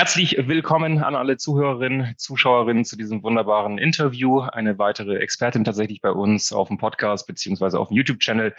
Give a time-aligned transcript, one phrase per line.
[0.00, 4.40] Herzlich willkommen an alle Zuhörerinnen, Zuschauerinnen zu diesem wunderbaren Interview.
[4.40, 8.54] Eine weitere Expertin tatsächlich bei uns auf dem Podcast beziehungsweise auf dem YouTube-Channel.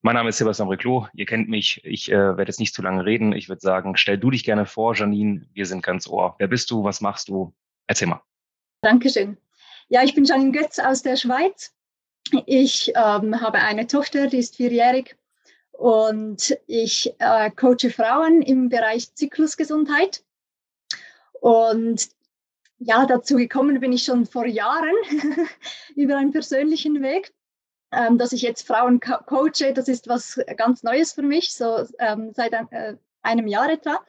[0.00, 1.06] Mein Name ist Sebastian Reclo.
[1.14, 1.80] Ihr kennt mich.
[1.84, 3.32] Ich äh, werde jetzt nicht zu lange reden.
[3.32, 5.46] Ich würde sagen, stell du dich gerne vor, Janine.
[5.52, 6.34] Wir sind ganz ohr.
[6.38, 6.82] Wer bist du?
[6.82, 7.54] Was machst du?
[7.86, 8.20] Erzähl mal.
[8.80, 9.36] Dankeschön.
[9.88, 11.72] Ja, ich bin Janine Götz aus der Schweiz.
[12.46, 15.14] Ich ähm, habe eine Tochter, die ist vierjährig
[15.70, 20.24] und ich äh, coache Frauen im Bereich Zyklusgesundheit.
[21.42, 22.08] Und
[22.78, 24.94] ja, dazu gekommen bin ich schon vor Jahren
[25.96, 27.34] über einen persönlichen Weg.
[27.90, 31.84] Ähm, dass ich jetzt Frauen co coache, das ist was ganz Neues für mich, so
[31.98, 34.00] ähm, seit äh, einem Jahr etwa.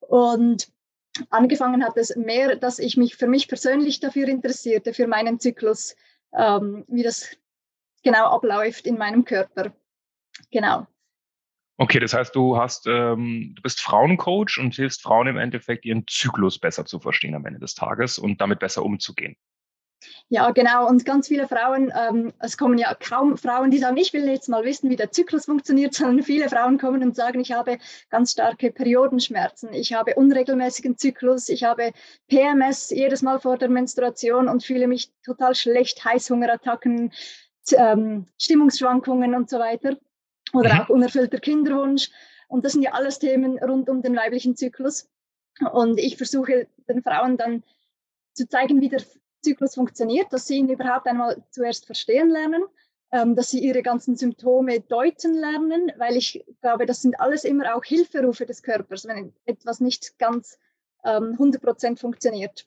[0.00, 0.72] Und
[1.28, 5.94] angefangen hat es mehr, dass ich mich für mich persönlich dafür interessierte, für meinen Zyklus,
[6.32, 7.28] ähm, wie das
[8.02, 9.72] genau abläuft in meinem Körper.
[10.50, 10.86] Genau.
[11.80, 16.06] Okay, das heißt, du hast, ähm, du bist Frauencoach und hilfst Frauen im Endeffekt, ihren
[16.06, 19.34] Zyklus besser zu verstehen am Ende des Tages und damit besser umzugehen.
[20.28, 20.86] Ja, genau.
[20.86, 24.50] Und ganz viele Frauen, ähm, es kommen ja kaum Frauen, die sagen, ich will jetzt
[24.50, 27.78] mal wissen, wie der Zyklus funktioniert, sondern viele Frauen kommen und sagen, ich habe
[28.10, 31.92] ganz starke Periodenschmerzen, ich habe unregelmäßigen Zyklus, ich habe
[32.28, 37.10] PMS jedes Mal vor der Menstruation und fühle mich total schlecht, Heißhungerattacken,
[37.72, 39.96] ähm, Stimmungsschwankungen und so weiter
[40.52, 40.80] oder mhm.
[40.80, 42.10] auch unerfüllter Kinderwunsch.
[42.48, 45.08] Und das sind ja alles Themen rund um den weiblichen Zyklus.
[45.72, 47.62] Und ich versuche den Frauen dann
[48.32, 49.02] zu zeigen, wie der
[49.42, 52.64] Zyklus funktioniert, dass sie ihn überhaupt einmal zuerst verstehen lernen,
[53.12, 57.74] ähm, dass sie ihre ganzen Symptome deuten lernen, weil ich glaube, das sind alles immer
[57.74, 60.58] auch Hilferufe des Körpers, wenn etwas nicht ganz
[61.04, 62.66] ähm, 100 Prozent funktioniert.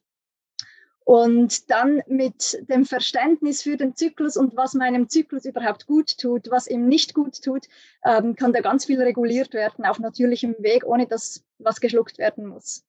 [1.06, 6.50] Und dann mit dem Verständnis für den Zyklus und was meinem Zyklus überhaupt gut tut,
[6.50, 7.68] was ihm nicht gut tut,
[8.06, 12.46] ähm, kann da ganz viel reguliert werden auf natürlichem Weg, ohne dass was geschluckt werden
[12.46, 12.86] muss.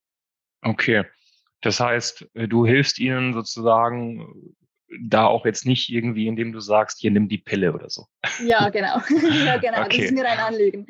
[0.62, 1.04] Okay.
[1.60, 4.54] Das heißt, äh, du hilfst ihnen sozusagen
[4.90, 8.06] äh, da auch jetzt nicht irgendwie, indem du sagst, hier nimm die Pille oder so.
[8.44, 9.00] Ja, genau.
[9.44, 9.82] ja, genau.
[9.82, 9.96] Okay.
[9.96, 10.86] Das ist mir ein Anliegen.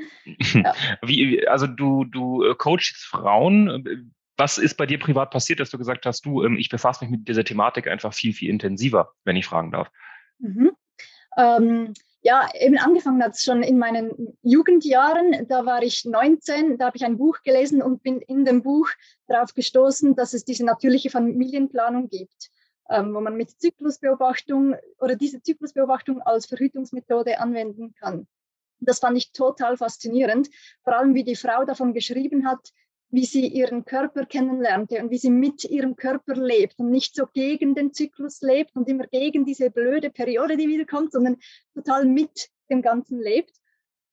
[0.52, 0.74] Ja.
[1.02, 5.78] Wie, also du, du äh, coachst Frauen was ist bei dir privat passiert, dass du
[5.78, 9.36] gesagt hast, du, ähm, ich befasse mich mit dieser Thematik einfach viel, viel intensiver, wenn
[9.36, 9.90] ich fragen darf?
[10.38, 10.72] Mhm.
[11.36, 15.46] Ähm, ja, eben angefangen hat es schon in meinen Jugendjahren.
[15.46, 18.88] Da war ich 19, da habe ich ein Buch gelesen und bin in dem Buch
[19.26, 22.50] darauf gestoßen, dass es diese natürliche Familienplanung gibt,
[22.88, 28.26] ähm, wo man mit Zyklusbeobachtung oder diese Zyklusbeobachtung als Verhütungsmethode anwenden kann.
[28.80, 30.48] Das fand ich total faszinierend,
[30.82, 32.70] vor allem wie die Frau davon geschrieben hat,
[33.14, 37.26] wie sie ihren Körper kennenlernte und wie sie mit ihrem Körper lebt und nicht so
[37.32, 41.36] gegen den Zyklus lebt und immer gegen diese blöde Periode, die wiederkommt, sondern
[41.74, 43.54] total mit dem Ganzen lebt.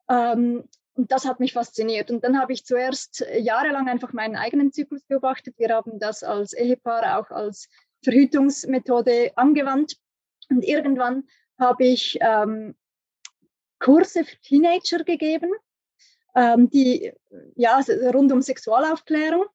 [0.08, 2.12] Ähm, und das hat mich fasziniert.
[2.12, 5.56] Und dann habe ich zuerst jahrelang einfach meinen eigenen Zyklus beobachtet.
[5.58, 7.70] Wir haben das als Ehepaar auch als
[8.04, 9.96] Verhütungsmethode angewandt.
[10.52, 11.24] Und irgendwann
[11.58, 12.76] habe ich ähm,
[13.80, 15.50] Kurse für Teenager gegeben
[16.36, 17.12] die
[17.56, 17.80] ja
[18.14, 19.46] rund um Sexualaufklärung.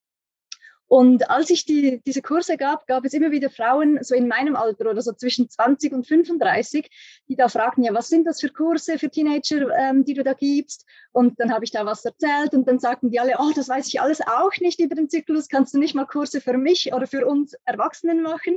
[0.89, 4.55] Und als ich die, diese Kurse gab, gab es immer wieder Frauen, so in meinem
[4.55, 6.89] Alter oder so zwischen 20 und 35,
[7.29, 10.33] die da fragten, ja, was sind das für Kurse für Teenager, ähm, die du da
[10.33, 10.87] gibst?
[11.11, 13.89] Und dann habe ich da was erzählt und dann sagten die alle, oh, das weiß
[13.89, 17.09] ich alles auch nicht über den Zyklus, kannst du nicht mal Kurse für mich oder
[17.09, 18.57] für uns Erwachsenen machen?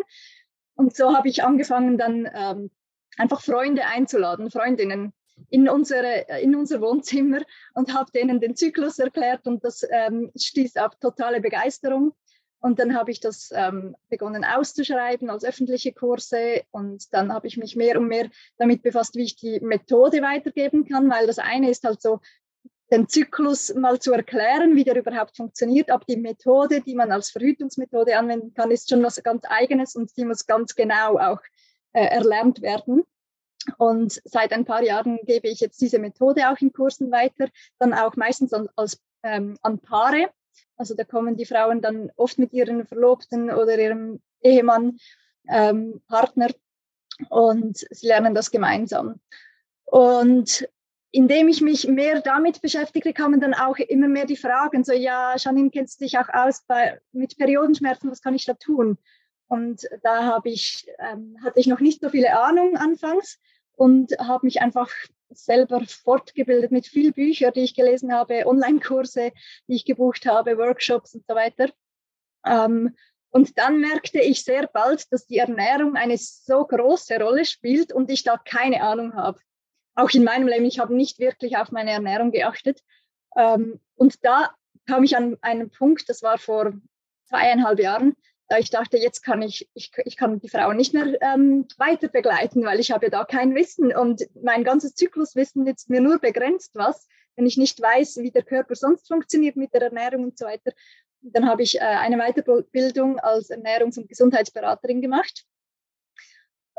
[0.76, 2.70] Und so habe ich angefangen, dann ähm,
[3.18, 5.14] einfach Freunde einzuladen, Freundinnen,
[5.50, 7.42] in, unsere, in unser Wohnzimmer
[7.74, 12.14] und habe denen den Zyklus erklärt und das ähm, stieß auf totale Begeisterung.
[12.62, 17.56] Und dann habe ich das ähm, begonnen auszuschreiben als öffentliche Kurse und dann habe ich
[17.56, 21.70] mich mehr und mehr damit befasst, wie ich die Methode weitergeben kann, weil das eine
[21.70, 22.20] ist halt so,
[22.92, 27.30] den Zyklus mal zu erklären, wie der überhaupt funktioniert, aber die Methode, die man als
[27.30, 31.40] Verhütungsmethode anwenden kann, ist schon was ganz eigenes und die muss ganz genau auch
[31.94, 33.04] äh, erlernt werden.
[33.78, 37.94] Und seit ein paar Jahren gebe ich jetzt diese Methode auch in Kursen weiter, dann
[37.94, 40.30] auch meistens an, als, ähm, an Paare.
[40.78, 44.98] Also da kommen die Frauen dann oft mit ihren Verlobten oder ihrem Ehemann,
[45.50, 46.50] ähm, Partner
[47.30, 49.20] und sie lernen das gemeinsam.
[49.86, 50.68] Und
[51.12, 55.36] indem ich mich mehr damit beschäftige, kamen dann auch immer mehr die Fragen, so ja,
[55.38, 58.98] Janine, kennst du dich auch aus bei, mit Periodenschmerzen, was kann ich da tun?
[59.48, 63.40] Und da habe ich, ähm, hatte ich noch nicht so viele Ahnung anfangs
[63.80, 64.90] und habe mich einfach
[65.30, 69.32] selber fortgebildet mit viel Büchern, die ich gelesen habe, Online-Kurse,
[69.68, 71.70] die ich gebucht habe, Workshops und so weiter.
[72.46, 72.94] Ähm,
[73.30, 78.12] und dann merkte ich sehr bald, dass die Ernährung eine so große Rolle spielt und
[78.12, 79.40] ich da keine Ahnung habe.
[79.96, 82.82] Auch in meinem Leben, ich habe nicht wirklich auf meine Ernährung geachtet.
[83.38, 84.54] Ähm, und da
[84.88, 86.74] kam ich an einen Punkt, das war vor
[87.30, 88.18] zweieinhalb Jahren,
[88.58, 92.66] ich dachte, jetzt kann ich, ich, ich kann die Frau nicht mehr ähm, weiter begleiten,
[92.66, 96.72] weil ich habe ja da kein Wissen und mein ganzes Zykluswissen nützt mir nur begrenzt
[96.74, 100.46] was, wenn ich nicht weiß, wie der Körper sonst funktioniert mit der Ernährung und so
[100.46, 100.72] weiter.
[101.22, 105.46] Dann habe ich äh, eine Weiterbildung als Ernährungs- und Gesundheitsberaterin gemacht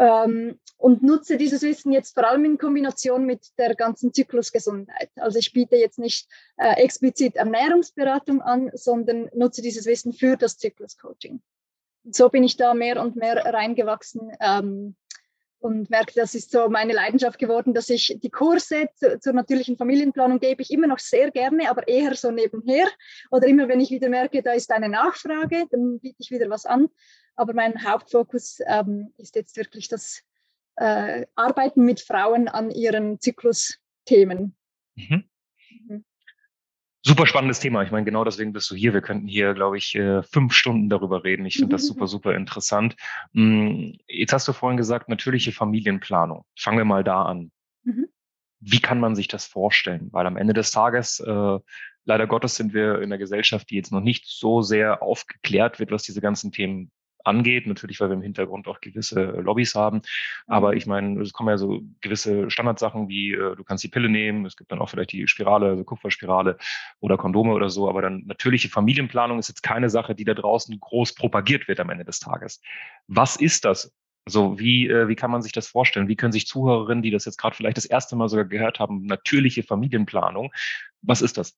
[0.01, 5.11] ähm, und nutze dieses Wissen jetzt vor allem in Kombination mit der ganzen Zyklusgesundheit.
[5.17, 6.27] Also ich biete jetzt nicht
[6.57, 11.43] äh, explizit Ernährungsberatung an, sondern nutze dieses Wissen für das Zykluscoaching.
[12.05, 14.97] So bin ich da mehr und mehr reingewachsen ähm,
[15.59, 19.77] und merke, das ist so meine Leidenschaft geworden, dass ich die Kurse zu, zur natürlichen
[19.77, 22.87] Familienplanung gebe ich immer noch sehr gerne, aber eher so nebenher.
[23.31, 26.65] Oder immer, wenn ich wieder merke, da ist eine Nachfrage, dann biete ich wieder was
[26.65, 26.89] an.
[27.37, 30.23] Aber mein Hauptfokus ähm, ist jetzt wirklich das
[30.77, 34.57] äh, Arbeiten mit Frauen an ihren Zyklusthemen.
[34.95, 35.30] Mhm.
[37.03, 37.83] Super spannendes Thema.
[37.83, 38.93] Ich meine, genau deswegen bist du hier.
[38.93, 41.47] Wir könnten hier, glaube ich, äh, fünf Stunden darüber reden.
[41.47, 42.95] Ich finde das super, super interessant.
[43.33, 46.45] Mm, jetzt hast du vorhin gesagt, natürliche Familienplanung.
[46.59, 47.53] Fangen wir mal da an.
[47.85, 48.09] Mhm.
[48.61, 50.09] Wie kann man sich das vorstellen?
[50.13, 51.59] Weil am Ende des Tages, äh,
[52.05, 55.93] leider Gottes, sind wir in einer Gesellschaft, die jetzt noch nicht so sehr aufgeklärt wird,
[55.93, 56.91] was diese ganzen Themen
[57.25, 57.67] angeht.
[57.67, 60.03] Natürlich, weil wir im Hintergrund auch gewisse Lobbys haben.
[60.47, 60.77] Aber mhm.
[60.77, 64.47] ich meine, es kommen ja so gewisse Standardsachen wie, äh, du kannst die Pille nehmen,
[64.47, 66.59] es gibt dann auch vielleicht die Spirale, also Kupferspirale
[67.01, 67.89] oder Kondome oder so.
[67.89, 71.91] Aber dann natürliche Familienplanung ist jetzt keine Sache, die da draußen groß propagiert wird am
[71.91, 72.61] Ende des Tages.
[73.07, 73.93] Was ist das?
[74.27, 76.09] Also wie, äh, wie kann man sich das vorstellen?
[76.09, 79.07] Wie können sich Zuhörerinnen, die das jetzt gerade vielleicht das erste Mal sogar gehört haben,
[79.07, 80.53] natürliche Familienplanung,
[81.03, 81.57] was ist das?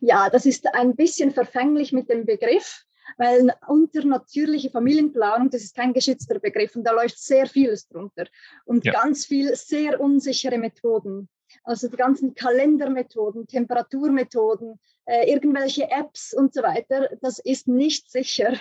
[0.00, 2.84] Ja, das ist ein bisschen verfänglich mit dem Begriff
[3.16, 8.26] weil unter natürliche Familienplanung, das ist kein geschützter Begriff und da läuft sehr vieles drunter
[8.64, 8.92] und ja.
[8.92, 11.28] ganz viel sehr unsichere Methoden.
[11.64, 18.54] Also die ganzen Kalendermethoden, Temperaturmethoden, äh, irgendwelche Apps und so weiter, das ist nicht sicher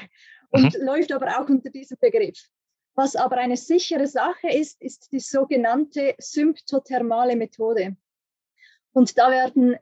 [0.50, 0.86] und mhm.
[0.86, 2.50] läuft aber auch unter diesem Begriff.
[2.94, 7.96] Was aber eine sichere Sache ist, ist die sogenannte symptothermale Methode.
[8.92, 9.78] Und da werden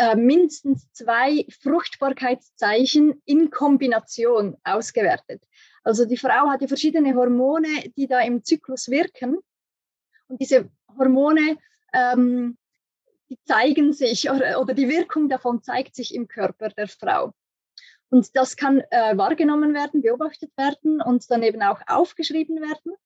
[0.00, 5.44] äh, mindestens zwei Fruchtbarkeitszeichen in Kombination ausgewertet.
[5.84, 7.68] Also die Frau hat ja verschiedene Hormone,
[7.98, 9.38] die da im Zyklus wirken.
[10.28, 11.58] Und diese Hormone,
[11.92, 12.56] ähm,
[13.28, 17.34] die zeigen sich oder, oder, die Wirkung davon zeigt sich im Körper der Frau.
[18.08, 22.96] Und das kann äh, wahrgenommen werden, beobachtet werden und dann eben auch aufgeschrieben werden.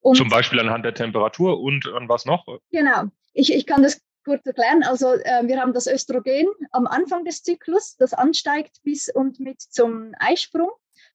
[0.00, 2.44] Und Zum Beispiel anhand der Temperatur und an was noch?
[2.70, 3.04] Genau.
[3.32, 4.82] Ich, ich kann das kurz erklären.
[4.82, 9.60] Also äh, wir haben das Östrogen am Anfang des Zyklus, das ansteigt bis und mit
[9.60, 10.70] zum Eisprung,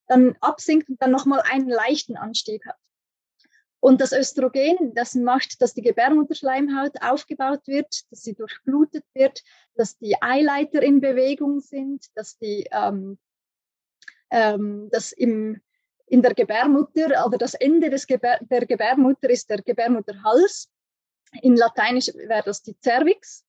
[0.07, 2.77] dann absinkt und dann nochmal einen leichten Anstieg hat.
[3.79, 9.43] Und das Östrogen, das macht, dass die Gebärmutterschleimhaut aufgebaut wird, dass sie durchblutet wird,
[9.75, 13.19] dass die Eileiter in Bewegung sind, dass die, ähm,
[14.31, 15.61] ähm, dass im,
[16.07, 20.69] in der Gebärmutter, oder das Ende des Gebär, der Gebärmutter ist der Gebärmutterhals.
[21.41, 23.45] In Lateinisch wäre das die Cervix.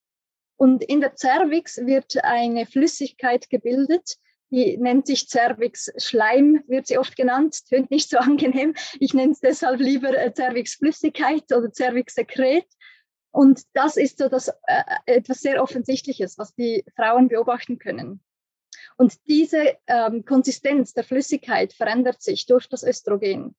[0.57, 4.18] Und in der Cervix wird eine Flüssigkeit gebildet,
[4.50, 7.66] die nennt sich Cervix Schleim, wird sie oft genannt.
[7.68, 8.75] Tönt nicht so angenehm.
[8.99, 12.66] Ich nenne es deshalb lieber äh, Cervix Flüssigkeit oder Cervix Sekret.
[13.30, 18.21] Und das ist so das, äh, etwas sehr Offensichtliches, was die Frauen beobachten können.
[18.97, 23.54] Und diese ähm, Konsistenz der Flüssigkeit verändert sich durch das Östrogen.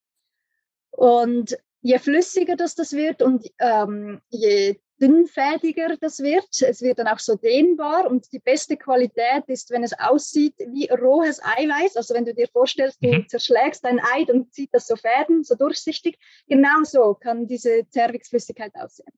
[0.91, 7.07] Und je flüssiger das, das wird und ähm, je dünnfädiger das wird, es wird dann
[7.07, 11.95] auch so dehnbar und die beste Qualität ist, wenn es aussieht wie rohes Eiweiß.
[11.95, 13.27] Also wenn du dir vorstellst, du mhm.
[13.27, 16.17] zerschlägst ein Ei, dann zieht das so Fäden, so durchsichtig.
[16.47, 19.13] Genauso kann diese Zervixflüssigkeit aussehen.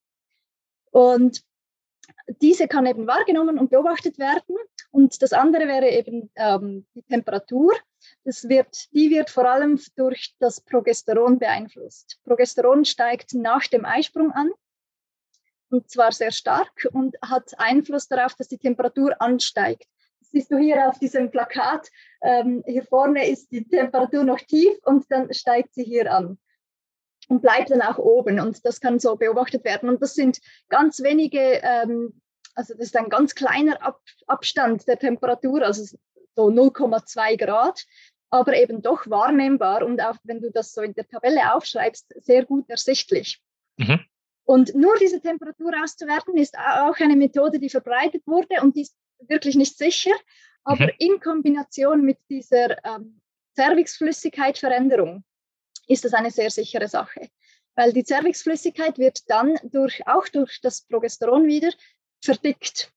[0.91, 1.41] Und
[2.41, 4.55] diese kann eben wahrgenommen und beobachtet werden.
[4.91, 7.73] Und das andere wäre eben ähm, die Temperatur.
[8.23, 12.19] Das wird, die wird vor allem durch das Progesteron beeinflusst.
[12.23, 14.51] Progesteron steigt nach dem Eisprung an
[15.69, 19.87] und zwar sehr stark und hat Einfluss darauf, dass die Temperatur ansteigt.
[20.19, 21.89] Das siehst du hier auf diesem Plakat.
[22.21, 26.37] Ähm, hier vorne ist die Temperatur noch tief und dann steigt sie hier an
[27.27, 28.39] und bleibt dann auch oben.
[28.39, 29.89] Und das kann so beobachtet werden.
[29.89, 32.21] Und das sind ganz wenige, ähm,
[32.55, 35.97] also das ist ein ganz kleiner Ab Abstand der Temperatur, also
[36.35, 37.85] so 0,2 Grad.
[38.33, 42.45] aber eben doch wahrnehmbar und auch wenn du das so in der Tabelle aufschreibst, sehr
[42.45, 43.41] gut ersichtlich.
[43.77, 43.99] Mhm.
[44.45, 48.95] Und nur diese Temperatur auszuwerten ist auch eine Methode, die verbreitet wurde und die ist
[49.27, 50.11] wirklich nicht sicher.
[50.63, 50.91] Aber mhm.
[50.97, 53.19] in Kombination mit dieser ähm,
[53.55, 55.23] Zervixflüssigkeitveränderung
[55.91, 57.29] ist das eine sehr sichere Sache.
[57.75, 61.71] Weil die Zervixflüssigkeit wird dann durch, auch durch das Progesteron wieder
[62.21, 62.91] verdickt.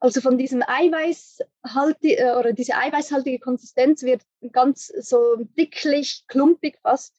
[0.00, 7.14] Also von diesem Eiweißhaltige äh, oder diese eiweißhaltige Konsistenz wird ganz so dicklich, klumpig fast.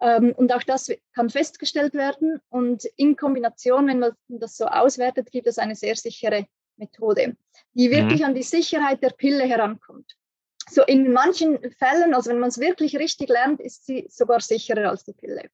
[0.00, 2.40] Ähm, und auch das kann festgestellt werden.
[2.48, 6.46] Und in Kombination, wenn man das so auswertet, gibt es eine sehr sichere
[6.76, 7.36] Methode,
[7.74, 8.26] die wirklich mhm.
[8.26, 10.16] an die Sicherheit der Pille herankommt.
[10.70, 14.90] So in manchen Fällen, also wenn man es wirklich richtig lernt, ist sie sogar sicherer
[14.90, 15.50] als die Pille.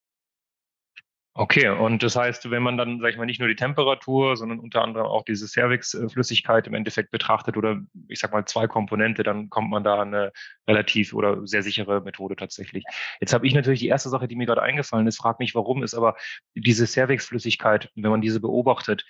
[1.39, 4.59] Okay, und das heißt, wenn man dann, sag ich mal, nicht nur die Temperatur, sondern
[4.59, 9.51] unter anderem auch diese Cervix-Flüssigkeit im Endeffekt betrachtet oder ich sag mal zwei Komponente, dann
[9.51, 10.33] kommt man da an eine
[10.67, 12.85] relativ oder sehr sichere Methode tatsächlich.
[13.21, 15.83] Jetzt habe ich natürlich die erste Sache, die mir gerade eingefallen ist, frag mich, warum
[15.83, 16.17] ist aber
[16.55, 19.05] diese Cervix-Flüssigkeit, wenn man diese beobachtet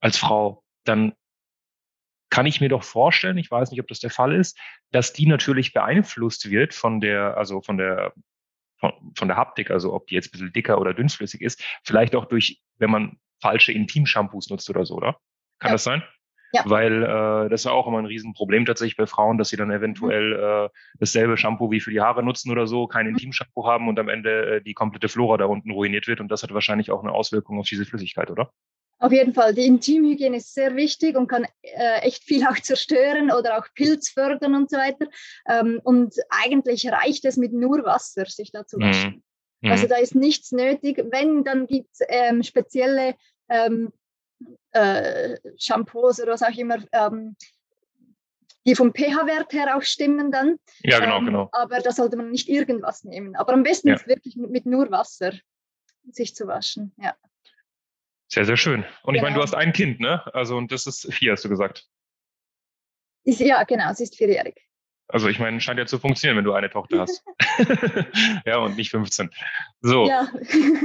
[0.00, 1.14] als Frau, dann
[2.32, 4.58] kann ich mir doch vorstellen, ich weiß nicht, ob das der Fall ist,
[4.90, 8.14] dass die natürlich beeinflusst wird von der, also von der
[8.80, 12.16] von, von der Haptik, also ob die jetzt ein bisschen dicker oder dünnflüssig ist, vielleicht
[12.16, 15.18] auch durch, wenn man falsche Intim-Shampoos nutzt oder so, oder?
[15.58, 15.74] Kann ja.
[15.74, 16.02] das sein?
[16.54, 16.62] Ja.
[16.64, 20.34] Weil äh, das ist auch immer ein Riesenproblem tatsächlich bei Frauen, dass sie dann eventuell
[20.34, 20.66] mhm.
[20.66, 23.12] äh, dasselbe Shampoo wie für die Haare nutzen oder so, kein mhm.
[23.12, 26.20] Intim-Shampoo haben und am Ende äh, die komplette Flora da unten ruiniert wird.
[26.20, 28.50] Und das hat wahrscheinlich auch eine Auswirkung auf diese Flüssigkeit, oder?
[29.02, 33.32] Auf jeden Fall, die Intimhygiene ist sehr wichtig und kann äh, echt viel auch zerstören
[33.32, 35.08] oder auch Pilz fördern und so weiter.
[35.48, 38.82] Ähm, und eigentlich reicht es mit nur Wasser, sich da zu mhm.
[38.82, 39.24] waschen.
[39.60, 39.72] Mhm.
[39.72, 41.04] Also da ist nichts nötig.
[41.10, 43.16] Wenn, dann gibt es ähm, spezielle
[43.48, 43.92] ähm,
[44.70, 47.34] äh, Shampoos oder was auch immer, ähm,
[48.64, 50.60] die vom pH-Wert her auch stimmen dann.
[50.84, 51.48] Ja, genau, ähm, genau.
[51.50, 53.34] Aber da sollte man nicht irgendwas nehmen.
[53.34, 53.94] Aber am besten ja.
[53.96, 55.32] ist wirklich mit, mit nur Wasser
[56.12, 56.94] sich zu waschen.
[56.98, 57.16] Ja.
[58.32, 58.86] Sehr, sehr schön.
[59.02, 59.52] Und ich meine, du genau.
[59.52, 60.22] hast ein Kind, ne?
[60.34, 61.86] Also, und das ist vier, hast du gesagt.
[63.24, 64.58] Ist, ja, genau, sie ist vierjährig.
[65.08, 67.22] Also, ich meine, scheint ja zu funktionieren, wenn du eine Tochter hast.
[68.46, 69.28] ja, und nicht 15.
[69.82, 70.08] So.
[70.08, 70.32] Ja.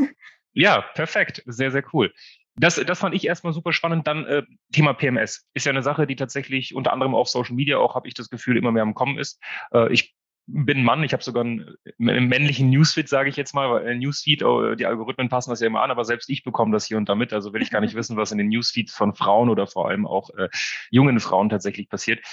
[0.53, 1.41] ja, perfekt.
[1.45, 2.13] Sehr, sehr cool.
[2.57, 4.07] Das, das fand ich erstmal super spannend.
[4.07, 5.47] Dann äh, Thema PMS.
[5.53, 8.29] Ist ja eine Sache, die tatsächlich unter anderem auf Social Media auch, habe ich das
[8.29, 9.41] Gefühl, immer mehr am Kommen ist.
[9.71, 13.69] Äh, ich bin Mann, ich habe sogar einen, einen männlichen Newsfeed, sage ich jetzt mal,
[13.69, 16.71] weil ein Newsfeed, oh, die Algorithmen passen das ja immer an, aber selbst ich bekomme
[16.71, 17.33] das hier und da mit.
[17.33, 20.07] Also will ich gar nicht wissen, was in den Newsfeeds von Frauen oder vor allem
[20.07, 20.47] auch äh,
[20.89, 22.25] jungen Frauen tatsächlich passiert.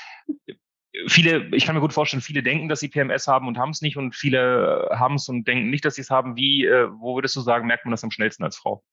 [1.09, 3.83] Viele, ich kann mir gut vorstellen, viele denken, dass sie PMS haben und haben es
[3.83, 6.37] nicht und viele äh, haben es und denken nicht, dass sie es haben.
[6.37, 8.85] Wie, äh, wo würdest du sagen, merkt man das am schnellsten als Frau?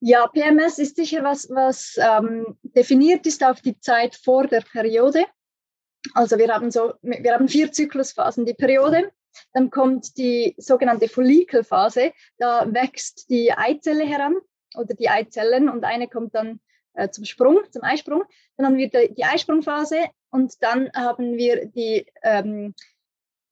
[0.00, 5.26] Ja, PMS ist sicher was, was ähm, definiert ist auf die Zeit vor der Periode.
[6.14, 8.44] Also wir haben so, wir haben vier Zyklusphasen.
[8.44, 9.12] Die Periode,
[9.52, 12.12] dann kommt die sogenannte Follikelphase.
[12.38, 14.34] Da wächst die Eizelle heran
[14.74, 16.60] oder die Eizellen und eine kommt dann
[16.94, 18.24] äh, zum Sprung, zum Eisprung.
[18.56, 22.74] Dann haben wir die, die Eisprungphase und dann haben wir die, ähm,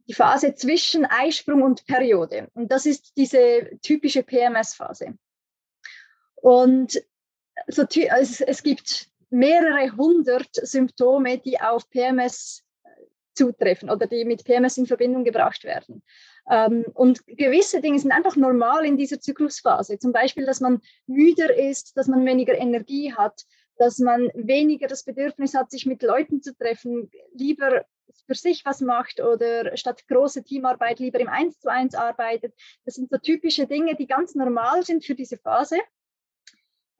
[0.08, 2.48] die Phase zwischen Eisprung und Periode.
[2.54, 5.14] Und das ist diese typische PMS-Phase.
[6.34, 7.00] Und
[7.68, 12.64] so, es, es gibt mehrere hundert Symptome, die auf PMS
[13.34, 16.02] zutreffen oder die mit PMS in Verbindung gebracht werden.
[16.50, 19.98] Ähm, und gewisse Dinge sind einfach normal in dieser Zyklusphase.
[19.98, 23.44] Zum Beispiel, dass man müder ist, dass man weniger Energie hat,
[23.78, 27.86] dass man weniger das Bedürfnis hat, sich mit Leuten zu treffen, lieber
[28.26, 32.52] für sich was macht oder statt große Teamarbeit lieber im Eins zu eins arbeitet.
[32.84, 35.78] Das sind so typische Dinge, die ganz normal sind für diese Phase.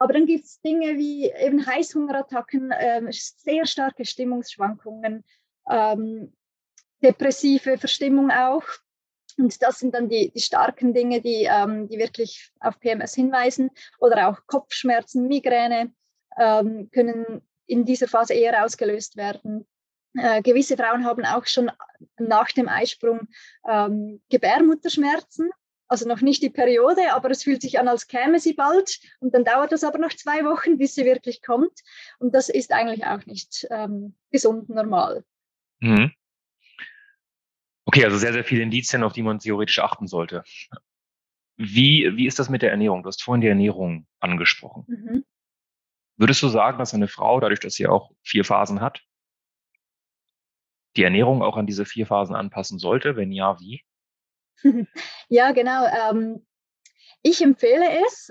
[0.01, 5.25] Aber dann gibt es Dinge wie eben Heißhungerattacken, äh, sehr starke Stimmungsschwankungen,
[5.69, 6.33] ähm,
[7.03, 8.65] depressive Verstimmung auch.
[9.37, 13.71] Und das sind dann die, die starken Dinge, die, ähm, die wirklich auf PMS hinweisen.
[13.99, 15.93] Oder auch Kopfschmerzen, Migräne
[16.39, 19.67] ähm, können in dieser Phase eher ausgelöst werden.
[20.15, 21.71] Äh, gewisse Frauen haben auch schon
[22.19, 23.29] nach dem Eisprung
[23.69, 25.51] ähm, Gebärmutterschmerzen
[25.91, 29.01] also noch nicht die Periode, aber es fühlt sich an, als käme sie bald.
[29.19, 31.81] Und dann dauert das aber noch zwei Wochen, bis sie wirklich kommt.
[32.19, 35.25] Und das ist eigentlich auch nicht ähm, gesund normal.
[35.81, 36.13] Mhm.
[37.87, 40.45] Okay, also sehr, sehr viele Indizien, auf die man theoretisch achten sollte.
[41.57, 43.03] Wie, wie ist das mit der Ernährung?
[43.03, 44.85] Du hast vorhin die Ernährung angesprochen.
[44.87, 45.25] Mhm.
[46.17, 49.03] Würdest du sagen, dass eine Frau, dadurch, dass sie auch vier Phasen hat,
[50.97, 53.17] die Ernährung auch an diese vier Phasen anpassen sollte?
[53.17, 53.83] Wenn ja, wie?
[55.29, 55.87] ja, genau.
[55.87, 56.47] Ähm,
[57.23, 58.31] ich empfehle es,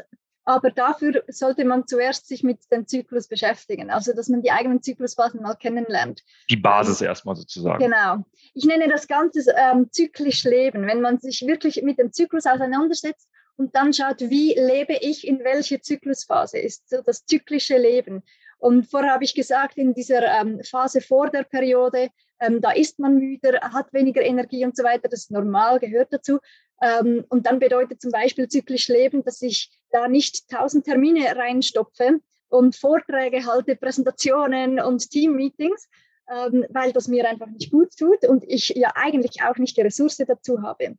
[0.49, 4.81] Aber dafür sollte man zuerst sich mit dem Zyklus beschäftigen, also dass man die eigenen
[4.81, 6.23] Zyklusphasen mal kennenlernt.
[6.49, 7.83] Die Basis erstmal sozusagen.
[7.83, 8.25] Genau.
[8.55, 13.29] Ich nenne das Ganze ähm, zyklisch Leben, wenn man sich wirklich mit dem Zyklus auseinandersetzt
[13.57, 18.23] und dann schaut, wie lebe ich in welche Zyklusphase ist so das zyklische Leben.
[18.57, 22.99] Und vorher habe ich gesagt, in dieser ähm, Phase vor der Periode, ähm, da ist
[22.99, 25.09] man müder, hat weniger Energie und so weiter.
[25.09, 26.39] Das ist normal, gehört dazu.
[26.81, 32.19] Ähm, und dann bedeutet zum Beispiel zyklisch Leben, dass ich da nicht tausend Termine reinstopfe
[32.49, 35.87] und Vorträge halte, Präsentationen und Teammeetings,
[36.29, 39.81] ähm, weil das mir einfach nicht gut tut und ich ja eigentlich auch nicht die
[39.81, 40.95] Ressource dazu habe.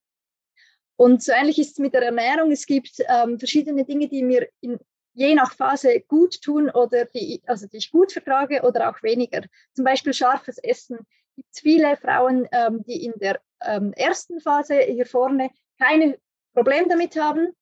[0.96, 2.52] Und so ähnlich ist es mit der Ernährung.
[2.52, 4.78] Es gibt ähm, verschiedene Dinge, die mir in,
[5.14, 9.42] je nach Phase gut tun oder die, also die ich gut vertrage oder auch weniger.
[9.72, 10.98] Zum Beispiel scharfes Essen.
[11.40, 16.18] Es gibt viele Frauen, ähm, die in der ähm, ersten Phase hier vorne keine
[16.54, 17.54] Probleme damit haben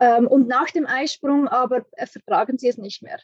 [0.00, 3.18] ähm, und nach dem Eisprung aber äh, vertragen sie es nicht mehr.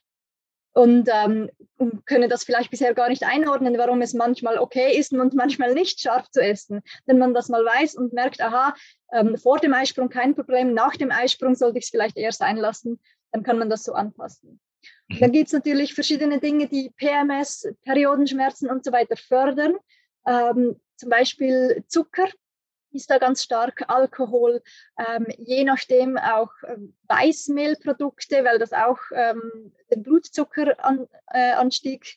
[0.73, 5.13] Und, ähm, und können das vielleicht bisher gar nicht einordnen, warum es manchmal okay ist
[5.13, 6.83] und manchmal nicht scharf zu essen.
[7.07, 8.75] Wenn man das mal weiß und merkt, aha,
[9.13, 12.57] ähm, vor dem Eisprung kein Problem, nach dem Eisprung sollte ich es vielleicht eher sein
[12.57, 13.01] lassen,
[13.33, 14.61] dann kann man das so anpassen.
[15.09, 15.19] Mhm.
[15.21, 19.75] Dann gibt es natürlich verschiedene Dinge, die PMS, Periodenschmerzen und so weiter fördern.
[20.27, 22.29] Ähm, zum Beispiel Zucker
[22.91, 24.63] ist da ganz stark Alkohol,
[24.99, 32.17] ähm, je nachdem auch ähm, Weißmehlprodukte, weil das auch ähm, den Blutzuckeranstieg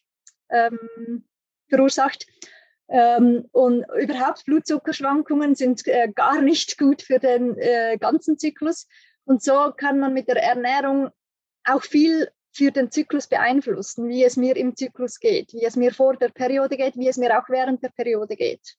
[0.50, 1.25] äh, ähm,
[1.69, 2.25] verursacht.
[2.88, 8.88] Ähm, und überhaupt Blutzuckerschwankungen sind äh, gar nicht gut für den äh, ganzen Zyklus.
[9.24, 11.10] Und so kann man mit der Ernährung
[11.63, 15.93] auch viel für den Zyklus beeinflussen, wie es mir im Zyklus geht, wie es mir
[15.93, 18.75] vor der Periode geht, wie es mir auch während der Periode geht.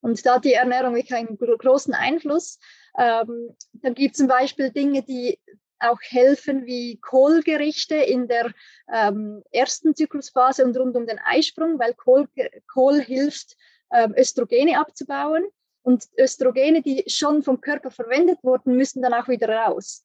[0.00, 2.58] Und da die Ernährung wirklich einen großen Einfluss.
[2.98, 5.38] Ähm, dann gibt es zum Beispiel Dinge, die
[5.78, 8.52] auch helfen, wie Kohlgerichte in der
[8.92, 12.28] ähm, ersten Zyklusphase und rund um den Eisprung, weil Kohl,
[12.66, 13.56] Kohl hilft,
[13.92, 15.44] ähm, Östrogene abzubauen.
[15.82, 20.04] Und Östrogene, die schon vom Körper verwendet wurden, müssen dann auch wieder raus.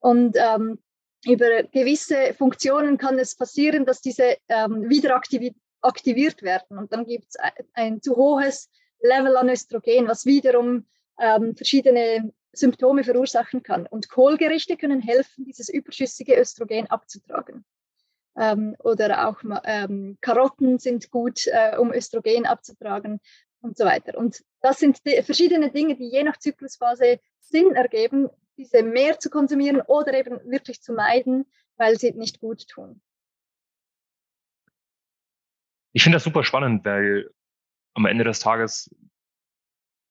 [0.00, 0.82] Und ähm,
[1.24, 6.78] über gewisse Funktionen kann es passieren, dass diese ähm, wieder aktiviert werden.
[6.78, 7.36] Und dann gibt es
[7.74, 8.70] ein, zu hohes
[9.00, 10.86] Level an Östrogen, was wiederum
[11.20, 13.86] ähm, verschiedene Symptome verursachen kann.
[13.86, 17.64] Und Kohlgerichte können helfen, dieses überschüssige Östrogen abzutragen.
[18.36, 23.20] Ähm, oder auch ähm, Karotten sind gut, äh, um Östrogen abzutragen
[23.60, 24.16] und so weiter.
[24.18, 29.80] Und das sind verschiedene Dinge, die je nach Zyklusphase Sinn ergeben, diese mehr zu konsumieren
[29.80, 33.00] oder eben wirklich zu meiden, weil sie nicht gut tun.
[35.92, 37.30] Ich finde das super spannend, weil
[37.94, 38.94] am Ende des Tages,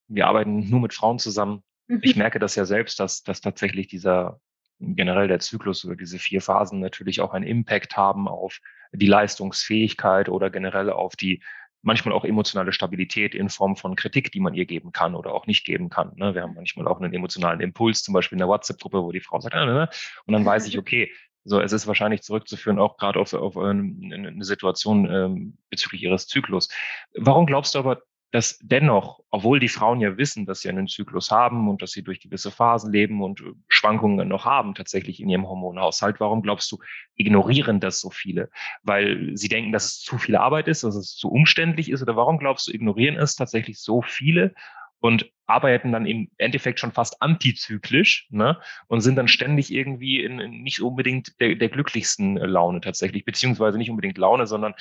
[0.07, 1.63] wir arbeiten nur mit Frauen zusammen.
[1.87, 2.01] Mhm.
[2.03, 4.39] Ich merke das ja selbst, dass, dass tatsächlich dieser
[4.79, 8.59] generell der Zyklus oder diese vier Phasen natürlich auch einen Impact haben auf
[8.91, 11.43] die Leistungsfähigkeit oder generell auf die
[11.81, 15.47] manchmal auch emotionale Stabilität in Form von Kritik, die man ihr geben kann oder auch
[15.47, 16.13] nicht geben kann.
[16.15, 16.35] Ne?
[16.35, 19.39] Wir haben manchmal auch einen emotionalen Impuls, zum Beispiel in der WhatsApp-Gruppe, wo die Frau
[19.39, 19.89] sagt, ne, ne?
[20.25, 21.11] und dann weiß ich, okay,
[21.43, 26.69] so, es ist wahrscheinlich zurückzuführen auch gerade auf, auf eine Situation ähm, bezüglich ihres Zyklus.
[27.15, 31.31] Warum glaubst du aber, dass dennoch, obwohl die Frauen ja wissen, dass sie einen Zyklus
[31.31, 35.29] haben und dass sie durch gewisse Phasen leben und äh, Schwankungen noch haben tatsächlich in
[35.29, 36.79] ihrem Hormonhaushalt, warum glaubst du,
[37.15, 38.49] ignorieren das so viele?
[38.83, 42.01] Weil sie denken, dass es zu viel Arbeit ist, dass es zu umständlich ist?
[42.01, 44.53] Oder warum glaubst du, ignorieren es tatsächlich so viele
[45.01, 48.59] und arbeiten dann im Endeffekt schon fast antizyklisch ne?
[48.87, 53.77] und sind dann ständig irgendwie in, in nicht unbedingt der, der glücklichsten Laune tatsächlich, beziehungsweise
[53.77, 54.73] nicht unbedingt Laune, sondern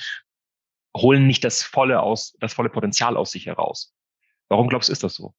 [0.95, 3.93] holen nicht das volle aus, das volle Potenzial aus sich heraus.
[4.49, 5.33] Warum glaubst du, ist das so?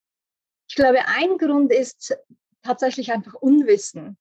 [0.69, 2.17] Ich glaube, ein Grund ist
[2.63, 4.17] tatsächlich einfach Unwissen.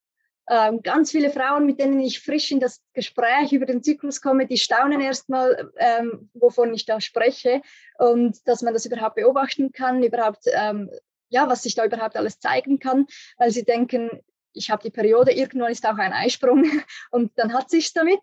[0.49, 4.47] Ähm, ganz viele Frauen, mit denen ich frisch in das Gespräch über den Zyklus komme,
[4.47, 7.61] die staunen erstmal, ähm, wovon ich da spreche
[7.99, 10.89] und dass man das überhaupt beobachten kann, überhaupt, ähm,
[11.29, 13.05] ja, was sich da überhaupt alles zeigen kann,
[13.37, 14.09] weil sie denken,
[14.53, 16.65] ich habe die Periode, irgendwann ist auch ein Eisprung
[17.11, 18.19] und dann hat sich's damit.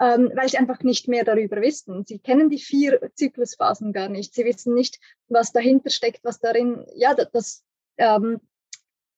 [0.00, 2.04] Ähm, weil sie einfach nicht mehr darüber wissen.
[2.06, 4.32] Sie kennen die vier Zyklusphasen gar nicht.
[4.32, 7.64] Sie wissen nicht, was dahinter steckt, was darin, ja, das,
[7.96, 8.40] ähm,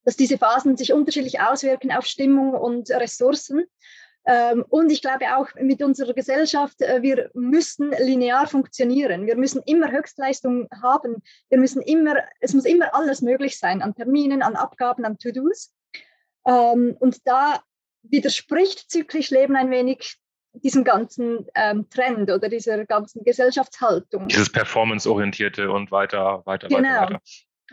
[0.04, 3.66] dass diese Phasen sich unterschiedlich auswirken auf Stimmung und Ressourcen.
[4.26, 9.26] Ähm, und ich glaube auch mit unserer Gesellschaft, äh, wir müssen linear funktionieren.
[9.26, 11.22] Wir müssen immer Höchstleistung haben.
[11.48, 15.72] Wir müssen immer, es muss immer alles möglich sein an Terminen, an Abgaben, an To-Dos.
[16.46, 17.62] Ähm, und da
[18.02, 20.18] widerspricht zyklisch Leben ein wenig
[20.52, 24.28] diesem ganzen ähm, Trend oder dieser ganzen Gesellschaftshaltung.
[24.28, 26.80] Dieses performanceorientierte und weiter, weiter, genau.
[26.80, 27.20] weiter, weiter.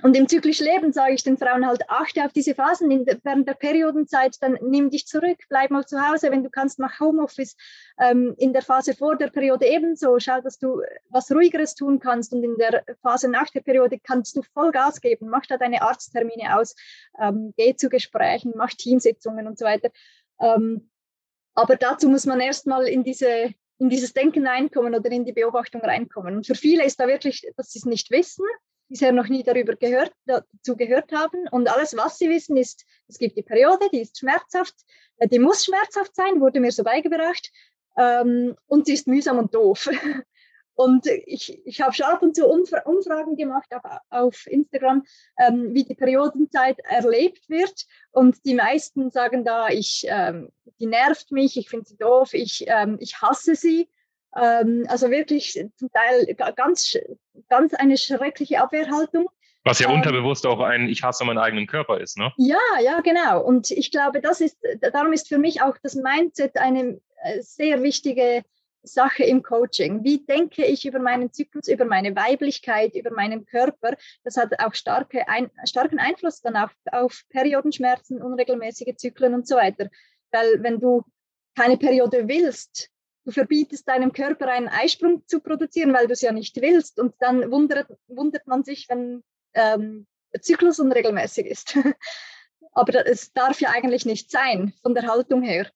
[0.03, 3.47] und im zyklischen Leben sage ich den Frauen halt, achte auf diese Phasen in während
[3.47, 7.55] der Periodenzeit, dann nimm dich zurück, bleib mal zu Hause, wenn du kannst, mach Homeoffice.
[7.99, 12.31] Ähm, in der Phase vor der Periode ebenso, schau, dass du was Ruhigeres tun kannst
[12.31, 15.81] und in der Phase nach der Periode kannst du voll Gas geben, mach da deine
[15.81, 16.75] Arzttermine aus,
[17.19, 19.89] ähm, geh zu Gesprächen, mach Teamsitzungen und so weiter.
[20.39, 20.89] Ähm,
[21.57, 25.81] aber dazu muss man erstmal in diese in dieses Denken reinkommen oder in die Beobachtung
[25.81, 26.37] reinkommen.
[26.37, 28.45] Und für viele ist da wirklich, dass sie es nicht wissen,
[28.89, 31.47] bisher noch nie darüber gehört, dazu gehört haben.
[31.51, 34.73] Und alles, was sie wissen, ist, es gibt die Periode, die ist schmerzhaft,
[35.17, 37.51] äh, die muss schmerzhaft sein, wurde mir so beigebracht.
[37.97, 39.89] Ähm, und sie ist mühsam und doof.
[40.77, 45.03] Und ich, ich habe schon ab und zu Umfragen gemacht auf, auf Instagram,
[45.39, 47.87] ähm, wie die Periodenzeit erlebt wird.
[48.11, 52.65] Und die meisten sagen da, ich, ähm, die nervt mich, ich finde sie doof, ich,
[52.67, 53.89] ähm, ich hasse sie.
[54.35, 56.95] Ähm, also wirklich zum Teil ganz,
[57.49, 59.25] ganz eine schreckliche Abwehrhaltung.
[59.63, 62.31] Was ja ähm, unterbewusst auch ein Ich hasse meinen eigenen Körper ist, ne?
[62.37, 63.41] Ja, ja, genau.
[63.43, 64.59] Und ich glaube, das ist,
[64.93, 68.43] darum ist für mich auch das Mindset eine äh, sehr wichtige
[68.83, 70.03] Sache im Coaching.
[70.03, 73.95] Wie denke ich über meinen Zyklus, über meine Weiblichkeit, über meinen Körper?
[74.23, 79.55] Das hat auch starke ein, starken Einfluss dann auf, auf Periodenschmerzen, unregelmäßige Zyklen und so
[79.55, 79.89] weiter.
[80.31, 81.03] Weil wenn du
[81.55, 82.89] keine Periode willst,
[83.25, 86.99] du verbietest deinem Körper einen Eisprung zu produzieren, weil du es ja nicht willst.
[86.99, 91.77] Und dann wundert, wundert man sich, wenn ähm, der Zyklus unregelmäßig ist.
[92.71, 95.69] Aber es darf ja eigentlich nicht sein, von der Haltung her.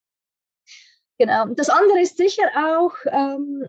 [1.22, 1.46] Genau.
[1.54, 3.68] Das andere ist sicher auch ähm,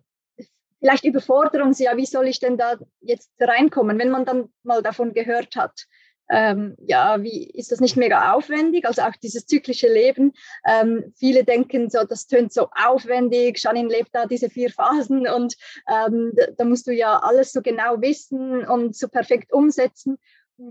[0.81, 1.75] vielleicht Überforderung.
[1.77, 5.87] Ja, wie soll ich denn da jetzt reinkommen, wenn man dann mal davon gehört hat?
[6.33, 8.87] ähm, ja, wie ist das nicht mega aufwendig?
[8.87, 10.33] Also auch dieses zyklische Leben.
[10.67, 13.63] Ähm, viele denken so, das tönt so aufwendig.
[13.63, 15.55] Janine lebt da diese vier Phasen und
[15.87, 20.17] ähm, da, musst du ja alles so genau wissen und so perfekt umsetzen.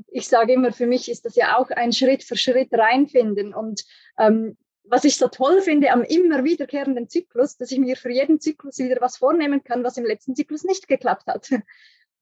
[0.08, 3.54] Ich sage immer, für mich ist das ja auch ein Schritt für Schritt reinfinden.
[3.54, 3.84] Und
[4.17, 8.39] ähm, was ich so toll finde am immer wiederkehrenden Zyklus, dass ich mir für jeden
[8.39, 11.50] Zyklus wieder was vornehmen kann, was im letzten Zyklus nicht geklappt hat.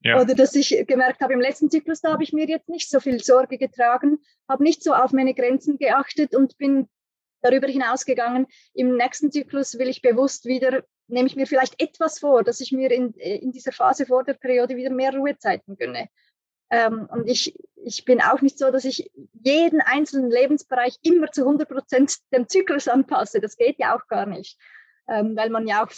[0.02, 0.18] Ja.
[0.18, 3.00] Oder dass ich gemerkt habe, im letzten Zyklus, da habe ich mir jetzt nicht so
[3.00, 4.18] viel Sorge getragen,
[4.48, 6.88] habe nicht so auf meine Grenzen geachtet und bin
[7.42, 8.46] darüber hinausgegangen.
[8.72, 12.72] Im nächsten Zyklus will ich bewusst wieder, nehme ich mir vielleicht etwas vor, dass ich
[12.72, 16.08] mir in, in dieser Phase vor der Periode wieder mehr Ruhezeiten gönne.
[16.70, 21.42] Ähm, und ich, ich bin auch nicht so, dass ich jeden einzelnen Lebensbereich immer zu
[21.42, 23.40] 100 Prozent dem Zyklus anpasse.
[23.40, 24.58] Das geht ja auch gar nicht,
[25.08, 25.90] ähm, weil man ja auch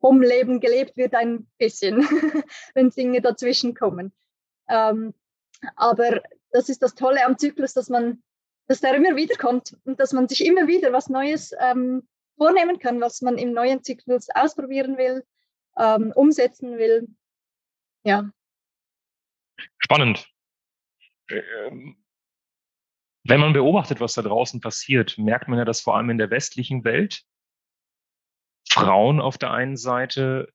[0.00, 2.00] vom Leben gelebt wird ein bisschen,
[2.74, 4.12] wenn Dinge dazwischen kommen.
[4.68, 5.14] Ähm,
[5.76, 8.22] aber das ist das Tolle am Zyklus, dass man,
[8.66, 12.78] dass der immer wieder kommt und dass man sich immer wieder was Neues ähm, vornehmen
[12.78, 15.24] kann, was man im neuen Zyklus ausprobieren will,
[15.76, 17.08] ähm, umsetzen will.
[18.04, 18.30] Ja.
[19.78, 20.28] Spannend.
[21.30, 21.96] Ähm,
[23.24, 26.30] wenn man beobachtet, was da draußen passiert, merkt man ja, dass vor allem in der
[26.30, 27.24] westlichen Welt
[28.68, 30.52] Frauen auf der einen Seite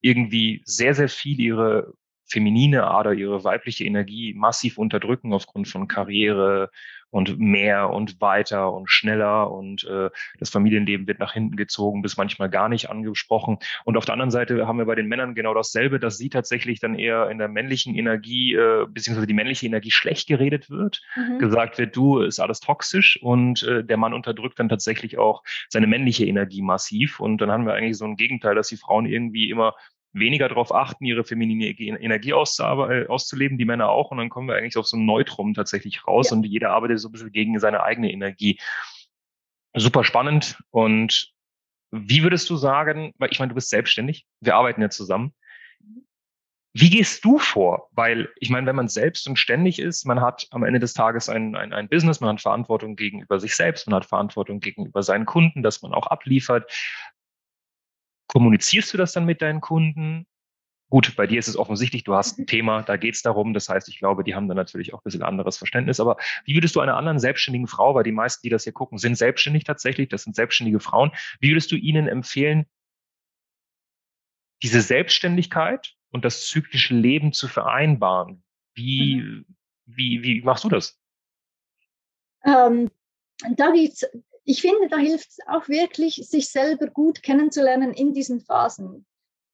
[0.00, 1.94] irgendwie sehr, sehr viel ihre
[2.26, 6.70] feminine Ader, ihre weibliche Energie massiv unterdrücken aufgrund von Karriere,
[7.10, 12.16] und mehr und weiter und schneller und äh, das Familienleben wird nach hinten gezogen, bis
[12.16, 13.58] manchmal gar nicht angesprochen.
[13.84, 16.80] Und auf der anderen Seite haben wir bei den Männern genau dasselbe, dass sie tatsächlich
[16.80, 21.38] dann eher in der männlichen Energie, äh, beziehungsweise die männliche Energie schlecht geredet wird, mhm.
[21.38, 25.86] gesagt wird, du, ist alles toxisch und äh, der Mann unterdrückt dann tatsächlich auch seine
[25.86, 27.20] männliche Energie massiv.
[27.20, 29.74] Und dann haben wir eigentlich so ein Gegenteil, dass die Frauen irgendwie immer
[30.12, 34.10] weniger darauf achten, ihre feminine Energie äh, auszuleben, die Männer auch.
[34.10, 36.36] Und dann kommen wir eigentlich auf so ein Neutrum tatsächlich raus ja.
[36.36, 38.58] und jeder arbeitet so ein bisschen gegen seine eigene Energie.
[39.74, 40.58] Super spannend.
[40.70, 41.32] Und
[41.90, 45.34] wie würdest du sagen, weil ich meine, du bist selbstständig, wir arbeiten ja zusammen.
[46.74, 47.88] Wie gehst du vor?
[47.92, 51.28] Weil ich meine, wenn man selbst und ständig ist, man hat am Ende des Tages
[51.28, 55.24] ein, ein, ein Business, man hat Verantwortung gegenüber sich selbst, man hat Verantwortung gegenüber seinen
[55.24, 56.70] Kunden, dass man auch abliefert.
[58.28, 60.26] Kommunizierst du das dann mit deinen Kunden?
[60.90, 63.52] Gut, bei dir ist es offensichtlich, du hast ein Thema, da geht es darum.
[63.52, 66.00] Das heißt, ich glaube, die haben dann natürlich auch ein bisschen anderes Verständnis.
[66.00, 68.96] Aber wie würdest du einer anderen selbstständigen Frau, weil die meisten, die das hier gucken,
[68.96, 72.66] sind selbstständig tatsächlich, das sind selbstständige Frauen, wie würdest du ihnen empfehlen,
[74.62, 78.42] diese Selbstständigkeit und das zyklische Leben zu vereinbaren?
[78.74, 79.46] Wie, mhm.
[79.84, 80.98] wie, wie machst du das?
[82.44, 82.90] Ähm,
[83.56, 84.06] da gibt's
[84.48, 89.04] ich finde, da hilft es auch wirklich, sich selber gut kennenzulernen in diesen Phasen.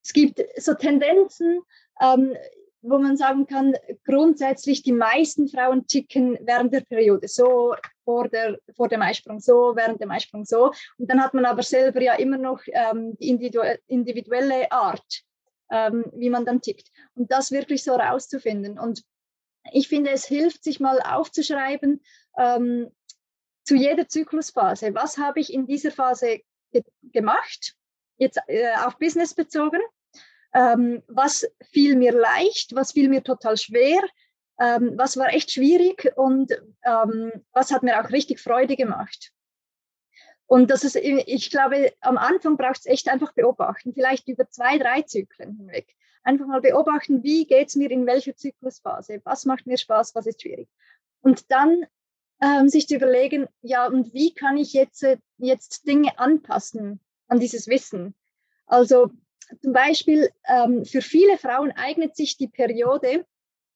[0.04, 1.62] Es gibt so Tendenzen,
[2.00, 2.36] ähm,
[2.80, 8.56] wo man sagen kann, grundsätzlich die meisten Frauen ticken während der Periode so, vor, der,
[8.76, 10.70] vor dem Eisprung so, während dem Eisprung so.
[10.96, 13.30] Und dann hat man aber selber ja immer noch ähm, die
[13.88, 15.22] individuelle Art,
[15.72, 16.92] ähm, wie man dann tickt.
[17.16, 18.78] Und das wirklich so rauszufinden.
[18.78, 19.02] Und
[19.72, 22.00] ich finde, es hilft, sich mal aufzuschreiben
[22.38, 22.92] ähm,
[23.64, 24.94] zu jeder Zyklusphase.
[24.94, 26.40] Was habe ich in dieser Phase
[26.72, 27.74] ge gemacht?
[28.16, 29.80] Jetzt äh, auf Business bezogen.
[30.52, 32.74] Ähm, was fiel mir leicht?
[32.74, 34.00] Was fiel mir total schwer?
[34.60, 36.12] Ähm, was war echt schwierig?
[36.16, 36.52] Und
[36.84, 39.32] ähm, was hat mir auch richtig Freude gemacht?
[40.46, 44.78] Und das ist, ich glaube, am Anfang braucht es echt einfach beobachten, vielleicht über zwei,
[44.78, 45.96] drei Zyklen hinweg.
[46.22, 50.26] Einfach mal beobachten, wie geht es mir in welcher Zyklusphase, was macht mir Spaß, was
[50.26, 50.68] ist schwierig.
[51.22, 51.86] Und dann
[52.44, 57.40] ähm, sich zu überlegen, ja, und wie kann ich jetzt, äh, jetzt Dinge anpassen an
[57.40, 58.14] dieses Wissen?
[58.66, 59.10] Also
[59.62, 63.24] zum Beispiel ähm, für viele Frauen eignet sich die Periode,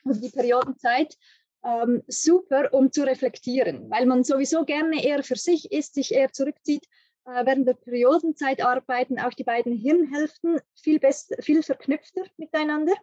[0.04, 1.16] also die Periodenzeit,
[1.64, 6.32] ähm, super, um zu reflektieren, weil man sowieso gerne eher für sich ist, sich eher
[6.32, 6.84] zurückzieht.
[7.24, 12.94] Äh, während der Periodenzeit arbeiten auch die beiden Hirnhälften viel, besser, viel verknüpfter miteinander,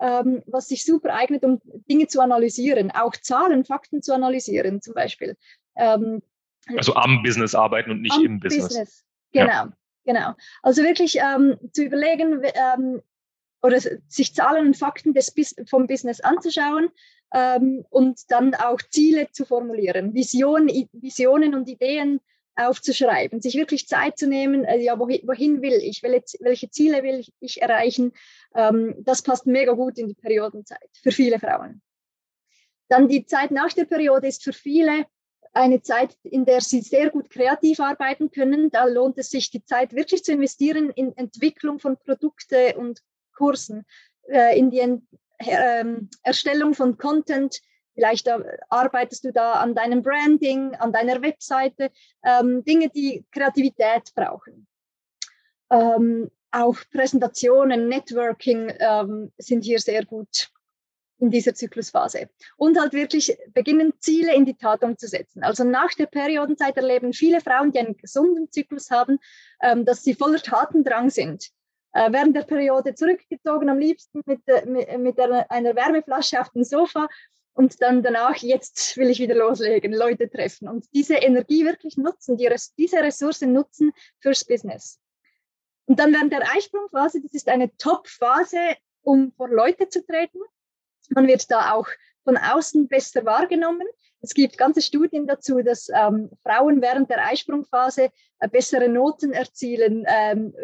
[0.00, 4.94] ähm, was sich super eignet, um Dinge zu analysieren, auch Zahlen, Fakten zu analysieren zum
[4.94, 5.36] Beispiel.
[5.76, 6.22] Ähm,
[6.76, 8.68] also am Business arbeiten und nicht im Business.
[8.68, 9.04] Business.
[9.32, 9.72] Genau, ja.
[10.04, 10.34] genau.
[10.62, 13.02] Also wirklich ähm, zu überlegen, ähm,
[13.62, 15.34] oder sich Zahlen und Fakten des,
[15.68, 16.88] vom Business anzuschauen
[17.34, 22.20] ähm, und dann auch Ziele zu formulieren, Vision, Visionen und Ideen
[22.56, 27.02] aufzuschreiben, sich wirklich Zeit zu nehmen, äh, ja, wohin, wohin, will ich, welche, welche, Ziele
[27.02, 28.12] will ich erreichen,
[28.54, 31.80] ähm, das passt mega gut in die Periodenzeit für viele Frauen.
[32.88, 35.06] Dann die Zeit nach der Periode ist für viele
[35.52, 38.70] eine Zeit, in der sie sehr gut kreativ arbeiten können.
[38.70, 43.84] Da lohnt es sich, die Zeit wirklich zu investieren in Entwicklung von Produkte und Kursen,
[44.28, 44.80] äh, in die
[45.40, 47.60] ähm, Erstellung von Content.
[47.94, 51.90] Vielleicht äh, arbeitest du da an deinem Branding, an deiner Webseite,
[52.24, 54.66] ähm, Dinge, die Kreativität brauchen.
[55.70, 60.50] Ähm, auch Präsentationen, Networking ähm, sind hier sehr gut
[61.18, 62.30] in dieser Zyklusphase.
[62.56, 65.42] Und halt wirklich beginnen, Ziele in die Tat umzusetzen.
[65.42, 69.18] Also nach der Periodenzeit erleben viele Frauen, die einen gesunden Zyklus haben,
[69.60, 71.50] ähm, dass sie voller Tatendrang sind
[71.92, 76.64] äh, während der Periode zurückgezogen, am liebsten mit, mit, mit der, einer Wärmeflasche auf dem
[76.64, 77.08] Sofa
[77.60, 82.38] und dann danach, jetzt will ich wieder loslegen, Leute treffen und diese Energie wirklich nutzen,
[82.38, 84.98] die, diese Ressourcen nutzen fürs Business.
[85.84, 88.56] Und dann während der Eisprungphase, das ist eine Top-Phase,
[89.02, 90.38] um vor Leute zu treten.
[91.10, 91.86] Man wird da auch
[92.24, 93.86] von außen besser wahrgenommen.
[94.22, 100.06] Es gibt ganze Studien dazu, dass ähm, Frauen während der Eisprungphase äh, bessere Noten erzielen,
[100.08, 100.54] ähm,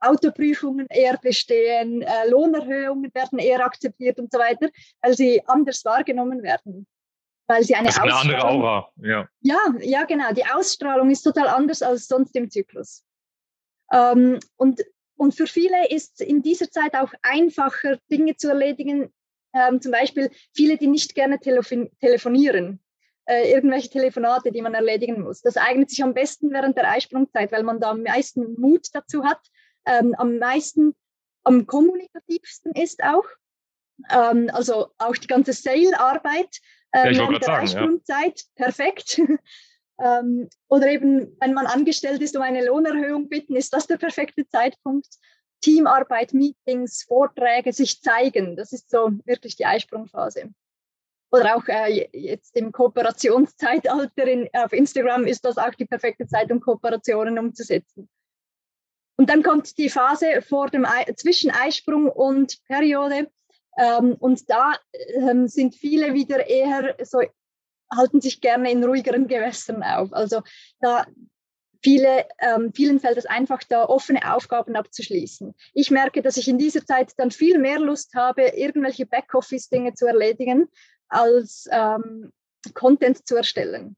[0.00, 4.68] Autoprüfungen eher bestehen, äh, Lohnerhöhungen werden eher akzeptiert und so weiter,
[5.02, 6.86] weil sie anders wahrgenommen werden.
[7.48, 9.28] Weil sie eine, das ist eine andere Aura, ja.
[9.40, 10.32] Ja, ja, genau.
[10.32, 13.04] Die Ausstrahlung ist total anders als sonst im Zyklus.
[13.92, 14.82] Ähm, und,
[15.16, 19.12] und für viele ist in dieser Zeit auch einfacher, Dinge zu erledigen.
[19.54, 22.80] Ähm, zum Beispiel viele, die nicht gerne telefon telefonieren,
[23.26, 25.40] äh, irgendwelche Telefonate, die man erledigen muss.
[25.40, 29.24] Das eignet sich am besten während der Eisprungzeit, weil man da am meisten Mut dazu
[29.24, 29.40] hat
[29.86, 30.94] ähm, am meisten,
[31.44, 33.24] am kommunikativsten ist auch.
[34.10, 36.60] Ähm, also auch die ganze Sale-Arbeit
[36.92, 38.64] ähm, ja, während der Einsprungzeit, ja.
[38.64, 39.20] perfekt.
[39.98, 44.46] ähm, oder eben, wenn man angestellt ist, um eine Lohnerhöhung bitten, ist das der perfekte
[44.48, 45.08] Zeitpunkt.
[45.62, 50.50] Teamarbeit, Meetings, Vorträge, sich zeigen, das ist so wirklich die Eisprungphase.
[51.32, 56.52] Oder auch äh, jetzt im Kooperationszeitalter in, auf Instagram ist das auch die perfekte Zeit,
[56.52, 58.08] um Kooperationen umzusetzen.
[59.16, 63.30] Und dann kommt die Phase vor dem Ei, zwischen Eisprung und Periode.
[63.78, 64.74] Ähm, und da
[65.14, 67.20] ähm, sind viele wieder eher so,
[67.94, 70.12] halten sich gerne in ruhigeren Gewässern auf.
[70.12, 70.42] Also
[70.80, 71.06] da
[71.82, 75.54] viele, ähm, vielen fällt es einfach, da offene Aufgaben abzuschließen.
[75.72, 80.06] Ich merke, dass ich in dieser Zeit dann viel mehr Lust habe, irgendwelche Backoffice-Dinge zu
[80.06, 80.68] erledigen,
[81.08, 82.32] als ähm,
[82.74, 83.96] Content zu erstellen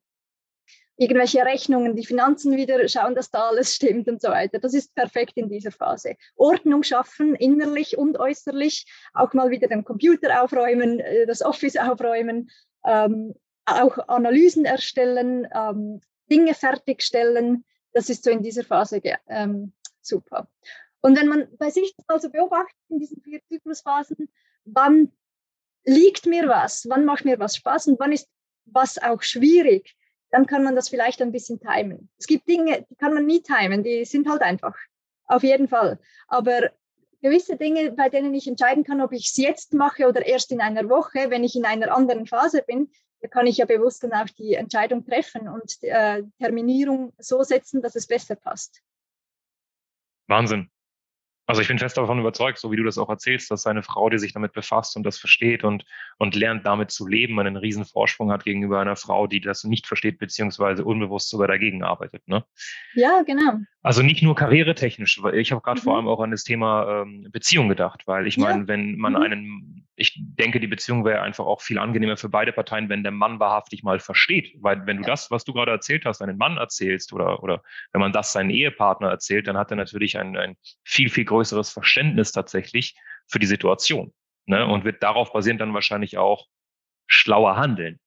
[0.99, 4.59] irgendwelche Rechnungen, die Finanzen wieder schauen, dass da alles stimmt und so weiter.
[4.59, 6.17] Das ist perfekt in dieser Phase.
[6.35, 8.85] Ordnung schaffen, innerlich und äußerlich,
[9.15, 12.51] auch mal wieder den Computer aufräumen, äh, das Office aufräumen,
[12.85, 13.35] ähm,
[13.65, 17.65] auch Analysen erstellen, ähm, Dinge fertigstellen.
[17.93, 20.49] Das ist so in dieser Phase ähm, super.
[21.01, 24.29] Und wenn man bei sich also beobachtet in diesen vier Zyklusphasen,
[24.65, 25.13] wann
[25.85, 28.29] liegt mir was, wann macht mir was Spaß und wann ist
[28.65, 29.97] was auch schwierig,
[30.31, 32.11] dann kann man das vielleicht ein bisschen timen.
[32.19, 34.77] Es gibt Dinge, die kann man nie timen, die sind halt einfach.
[35.27, 35.99] Auf jeden Fall.
[36.27, 36.71] Aber
[37.23, 40.61] gewisse Dinge, bei denen ich entscheiden kann, ob ich es jetzt mache oder erst in
[40.61, 44.13] einer Woche, wenn ich in einer anderen Phase bin, da kann ich ja bewusst dann
[44.13, 48.81] auch die Entscheidung treffen und äh, Terminierung so setzen, dass es besser passt.
[50.29, 50.71] Wahnsinn.
[51.49, 54.11] Also ich bin fest davon überzeugt, so wie du das auch erzählst, dass eine Frau,
[54.11, 55.87] die sich damit befasst und das versteht und,
[56.19, 59.87] und lernt damit zu leben, einen riesen Vorsprung hat gegenüber einer Frau, die das nicht
[59.87, 62.29] versteht, beziehungsweise unbewusst sogar dagegen arbeitet.
[62.29, 62.45] Ne?
[62.93, 63.61] Ja, genau.
[63.83, 65.85] Also nicht nur karrieretechnisch, weil ich habe gerade mhm.
[65.85, 68.69] vor allem auch an das Thema ähm, Beziehung gedacht, weil ich meine, ja.
[68.69, 69.23] wenn man mhm.
[69.23, 73.11] einen, ich denke, die Beziehung wäre einfach auch viel angenehmer für beide Parteien, wenn der
[73.11, 74.55] Mann wahrhaftig mal versteht.
[74.61, 78.01] Weil wenn du das, was du gerade erzählt hast, einen Mann erzählst oder, oder wenn
[78.01, 82.31] man das seinen Ehepartner erzählt, dann hat er natürlich ein, ein viel, viel größeres Verständnis
[82.31, 82.95] tatsächlich
[83.27, 84.13] für die Situation.
[84.47, 84.65] Ne?
[84.65, 86.47] Und wird darauf basierend dann wahrscheinlich auch
[87.09, 87.99] schlauer handeln.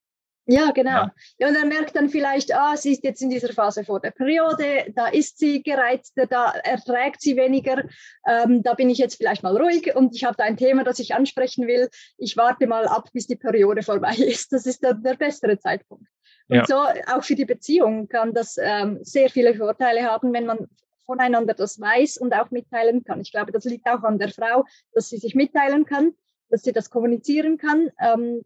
[0.45, 0.91] Ja, genau.
[0.91, 1.13] Ja.
[1.37, 1.47] ja.
[1.47, 4.91] und er merkt dann vielleicht, ah, sie ist jetzt in dieser Phase vor der Periode,
[4.95, 7.83] da ist sie gereizter, da erträgt sie weniger,
[8.27, 10.99] ähm, da bin ich jetzt vielleicht mal ruhig und ich habe da ein Thema, das
[10.99, 11.89] ich ansprechen will.
[12.17, 14.51] Ich warte mal ab, bis die Periode vorbei ist.
[14.51, 16.07] Das ist der, der bessere Zeitpunkt.
[16.47, 16.65] Und ja.
[16.65, 20.67] so auch für die Beziehung kann das ähm, sehr viele Vorteile haben, wenn man
[21.05, 23.21] voneinander das weiß und auch mitteilen kann.
[23.21, 26.13] Ich glaube, das liegt auch an der Frau, dass sie sich mitteilen kann,
[26.49, 27.89] dass sie das kommunizieren kann.
[28.01, 28.41] Ähm,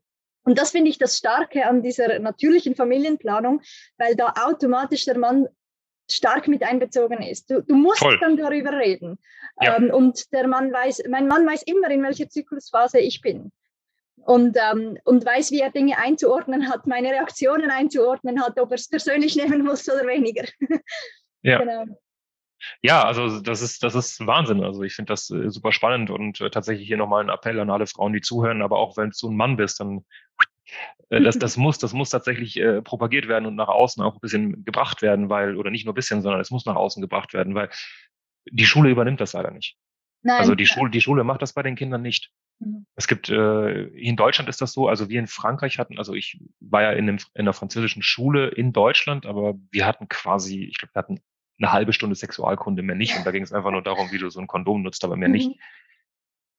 [0.45, 3.61] und das finde ich das Starke an dieser natürlichen Familienplanung,
[3.97, 5.47] weil da automatisch der Mann
[6.09, 7.49] stark mit einbezogen ist.
[7.49, 8.19] Du, du musst Voll.
[8.19, 9.17] dann darüber reden.
[9.59, 9.75] Ja.
[9.75, 13.51] Ähm, und der Mann weiß, mein Mann weiß immer, in welcher Zyklusphase ich bin.
[14.17, 18.75] Und, ähm, und weiß, wie er Dinge einzuordnen hat, meine Reaktionen einzuordnen hat, ob er
[18.75, 20.45] es persönlich nehmen muss oder weniger.
[21.41, 21.59] Ja.
[21.59, 21.85] genau.
[22.81, 24.63] Ja, also das ist, das ist Wahnsinn.
[24.63, 27.69] Also ich finde das äh, super spannend und äh, tatsächlich hier nochmal ein Appell an
[27.69, 30.05] alle Frauen, die zuhören, aber auch wenn du ein Mann bist, dann
[31.09, 34.21] äh, das, das muss, das muss tatsächlich äh, propagiert werden und nach außen auch ein
[34.21, 37.33] bisschen gebracht werden, weil, oder nicht nur ein bisschen, sondern es muss nach außen gebracht
[37.33, 37.69] werden, weil
[38.51, 39.77] die Schule übernimmt das leider nicht.
[40.21, 40.39] Nein.
[40.39, 42.31] Also die Schule, die Schule macht das bei den Kindern nicht.
[42.59, 42.85] Mhm.
[42.95, 46.39] Es gibt, äh, in Deutschland ist das so, also wir in Frankreich hatten, also ich
[46.59, 50.77] war ja in, einem, in einer französischen Schule in Deutschland, aber wir hatten quasi, ich
[50.77, 51.21] glaube, wir hatten
[51.59, 53.15] eine halbe Stunde Sexualkunde mehr nicht.
[53.17, 55.29] Und da ging es einfach nur darum, wie du so ein Kondom nutzt, aber mehr
[55.29, 55.33] mhm.
[55.33, 55.59] nicht.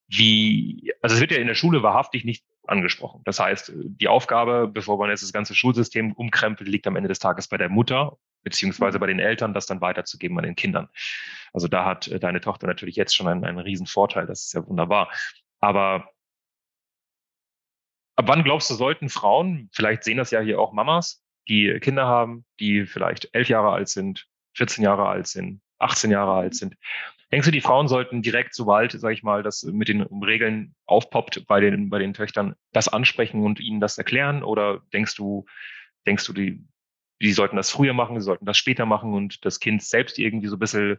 [0.09, 3.22] Wie, also es wird ja in der Schule wahrhaftig nicht angesprochen.
[3.24, 7.18] Das heißt, die Aufgabe, bevor man jetzt das ganze Schulsystem umkrempelt, liegt am Ende des
[7.18, 9.00] Tages bei der Mutter beziehungsweise mhm.
[9.00, 10.88] bei den Eltern, das dann weiterzugeben an den Kindern.
[11.52, 14.26] Also da hat äh, deine Tochter natürlich jetzt schon einen, einen riesen Vorteil.
[14.26, 15.11] Das ist ja wunderbar.
[15.59, 16.11] Aber
[18.14, 22.06] ab wann glaubst du, sollten Frauen, vielleicht sehen das ja hier auch Mamas, die Kinder
[22.06, 26.77] haben, die vielleicht elf Jahre alt sind, 14 Jahre alt sind, 18 Jahre alt sind.
[27.33, 31.47] Denkst du, die Frauen sollten direkt, sobald, sage ich mal, das mit den Regeln aufpoppt
[31.47, 34.42] bei den, bei den Töchtern, das ansprechen und ihnen das erklären?
[34.42, 35.45] Oder denkst du,
[36.07, 36.64] denkst du, die,
[37.21, 40.47] die sollten das früher machen, sie sollten das später machen und das Kind selbst irgendwie
[40.47, 40.99] so ein bisschen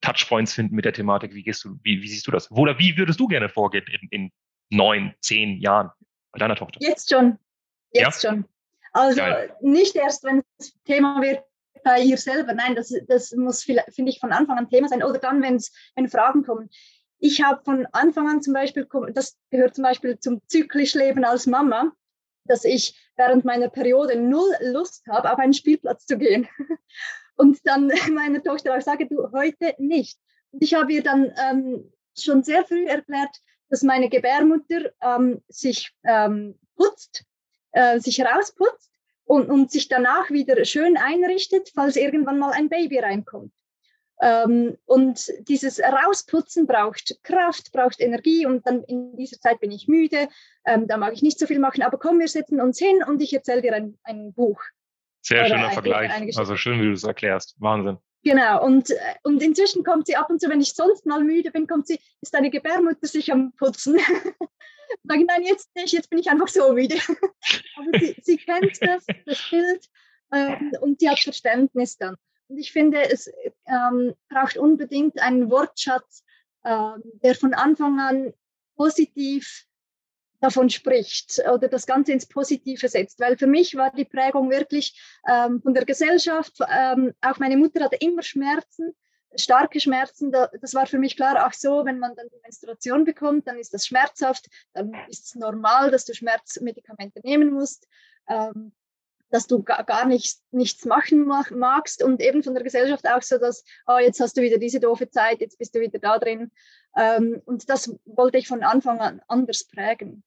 [0.00, 1.34] Touchpoints finden mit der Thematik?
[1.34, 2.50] Wie gehst du, wie, wie siehst du das?
[2.52, 4.32] Oder wie würdest du gerne vorgehen in, in
[4.70, 5.90] neun, zehn Jahren
[6.30, 6.78] bei deiner Tochter?
[6.80, 7.38] Jetzt schon.
[7.92, 8.30] Jetzt ja?
[8.30, 8.44] schon.
[8.92, 9.56] Also Geil.
[9.60, 11.42] nicht erst, wenn das Thema wird,
[11.82, 12.54] bei ihr selber.
[12.54, 15.02] Nein, das, das muss, finde ich, von Anfang an Thema sein.
[15.02, 16.70] Oder dann, wenn's, wenn Fragen kommen.
[17.18, 21.46] Ich habe von Anfang an zum Beispiel, das gehört zum Beispiel zum zyklisch Leben als
[21.46, 21.92] Mama,
[22.44, 26.48] dass ich während meiner Periode null Lust habe, auf einen Spielplatz zu gehen.
[27.36, 30.18] Und dann meiner Tochter auch sage, du heute nicht.
[30.50, 35.92] Und ich habe ihr dann ähm, schon sehr früh erklärt, dass meine Gebärmutter ähm, sich
[36.04, 37.24] ähm, putzt,
[37.72, 38.93] äh, sich rausputzt
[39.24, 43.52] und, und sich danach wieder schön einrichtet, falls irgendwann mal ein Baby reinkommt.
[44.20, 49.88] Ähm, und dieses Rausputzen braucht Kraft, braucht Energie und dann in dieser Zeit bin ich
[49.88, 50.28] müde,
[50.64, 53.20] ähm, da mag ich nicht so viel machen, aber komm, wir setzen uns hin und
[53.20, 54.62] ich erzähle dir ein, ein Buch.
[55.20, 57.98] Sehr schöner ein, Vergleich, also schön, wie du es erklärst, Wahnsinn.
[58.24, 61.50] Genau, und, äh, und inzwischen kommt sie ab und zu, wenn ich sonst mal müde
[61.50, 63.98] bin, kommt sie, ist deine Gebärmutter sich am Putzen.
[65.04, 66.96] Sage nein, jetzt nicht, jetzt bin ich einfach so müde.
[67.76, 69.90] Aber sie, sie kennt das, das Bild
[70.32, 72.16] ähm, und sie hat Verständnis dann.
[72.48, 73.30] Und ich finde, es
[73.66, 76.24] ähm, braucht unbedingt einen Wortschatz,
[76.64, 78.32] ähm, der von Anfang an
[78.76, 79.66] positiv
[80.44, 83.18] davon spricht oder das Ganze ins Positive setzt.
[83.20, 87.84] Weil für mich war die Prägung wirklich ähm, von der Gesellschaft, ähm, auch meine Mutter
[87.84, 88.94] hatte immer Schmerzen
[89.36, 93.46] starke Schmerzen, das war für mich klar, ach so, wenn man dann die Menstruation bekommt,
[93.48, 97.88] dann ist das schmerzhaft, dann ist es normal, dass du Schmerzmedikamente nehmen musst,
[98.28, 98.72] ähm,
[99.30, 103.64] dass du gar nicht, nichts machen magst und eben von der Gesellschaft auch so, dass,
[103.86, 106.52] oh, jetzt hast du wieder diese doofe Zeit, jetzt bist du wieder da drin.
[106.96, 110.22] Ähm, und das wollte ich von Anfang an anders prägen.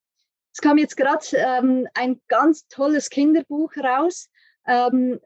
[0.57, 4.27] Es kam jetzt gerade ähm, ein ganz tolles Kinderbuch raus,
[4.65, 5.19] ähm,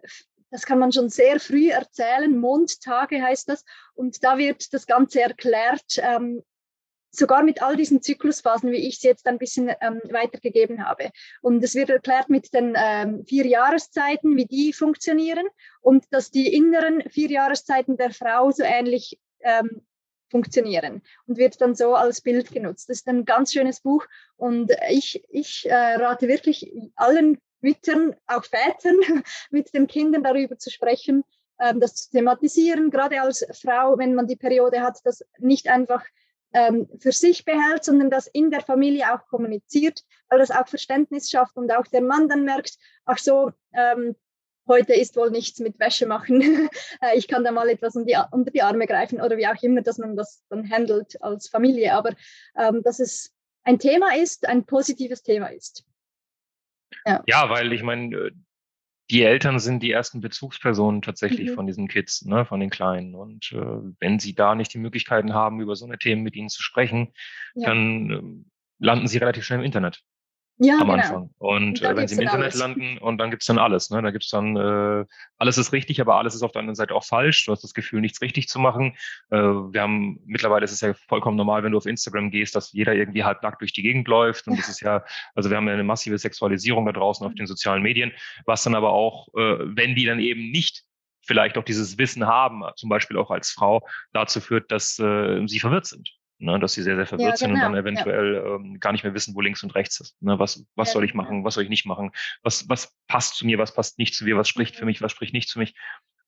[0.50, 2.38] das kann man schon sehr früh erzählen.
[2.38, 3.64] Mondtage heißt das.
[3.94, 6.44] Und da wird das Ganze erklärt, ähm,
[7.12, 11.12] sogar mit all diesen Zyklusphasen, wie ich es jetzt ein bisschen ähm, weitergegeben habe.
[11.42, 15.48] Und es wird erklärt mit den ähm, vier Jahreszeiten, wie die funktionieren
[15.80, 19.82] und dass die inneren vier Jahreszeiten der Frau so ähnlich ähm,
[20.32, 22.90] funktionieren und wird dann so als Bild genutzt.
[22.90, 24.06] Das ist ein ganz schönes Buch
[24.38, 28.98] und ich, ich äh, rate wirklich allen Müttern, auch Vätern,
[29.52, 31.24] mit den Kindern darüber zu sprechen,
[31.60, 36.04] ähm, das zu thematisieren, gerade als Frau, wenn man die Periode hat, das nicht einfach
[36.54, 41.30] ähm, für sich behält, sondern das in der Familie auch kommuniziert, weil das auch Verständnis
[41.30, 44.16] schafft und auch der Mann dann merkt, ach so, ähm,
[44.68, 46.42] heute ist wohl nichts mit Wäsche machen.
[47.02, 49.62] Äh, ich kann da mal etwas um die, unter die Arme greifen oder wie auch
[49.64, 51.94] immer, dass man das dann handelt als Familie.
[51.94, 52.12] Aber
[52.56, 53.34] ähm, dass es
[53.64, 55.86] ein Thema ist, ein positives Thema ist.
[57.06, 58.32] Ja, ja weil ich meine, äh,
[59.10, 61.56] die Eltern sind die ersten Bezugspersonen tatsächlich mhm.
[61.56, 63.16] von diesen Kids, ne, von den Kleinen.
[63.16, 66.50] Und äh, wenn sie da nicht die Möglichkeiten haben, über so eine Themen mit ihnen
[66.50, 67.14] zu sprechen,
[67.56, 67.70] ja.
[67.70, 70.04] dann äh, landen sie relativ schnell im Internet
[70.64, 70.94] ja, am genau.
[70.94, 71.30] Anfang.
[71.40, 72.60] Und, äh, wenn sie im Internet alles.
[72.60, 73.90] landen und dann gibt's dann alles.
[73.90, 74.02] Ne?
[74.02, 75.06] Da gibt's dann, äh,
[75.40, 77.46] alles ist richtig, aber alles ist auf der anderen Seite auch falsch.
[77.46, 78.96] Du hast das Gefühl, nichts richtig zu machen.
[79.32, 82.72] Äh, wir haben, mittlerweile ist es ja vollkommen normal, wenn du auf Instagram gehst, dass
[82.74, 84.48] jeder irgendwie halbnackt durch die Gegend läuft.
[84.48, 85.04] Und das ist ja,
[85.34, 87.38] also wir haben ja eine massive Sexualisierung da draußen auf mhm.
[87.38, 88.12] den sozialen Medien,
[88.46, 90.84] was dann aber auch, äh, wenn die dann eben nicht
[91.24, 95.60] vielleicht auch dieses Wissen haben, zum Beispiel auch als Frau, dazu führt, dass äh, sie
[95.60, 98.56] verwirrt sind ne, dass sie sehr, sehr verwirrt ja, sind und genau, dann eventuell ja.
[98.56, 100.22] ähm, gar nicht mehr wissen, wo links und rechts ist.
[100.22, 102.12] Ne, was was ja, soll ich machen, was soll ich nicht machen,
[102.44, 104.88] was, was passt zu mir, was passt nicht zu mir, was spricht für mhm.
[104.88, 105.76] mich, was spricht nicht zu mich.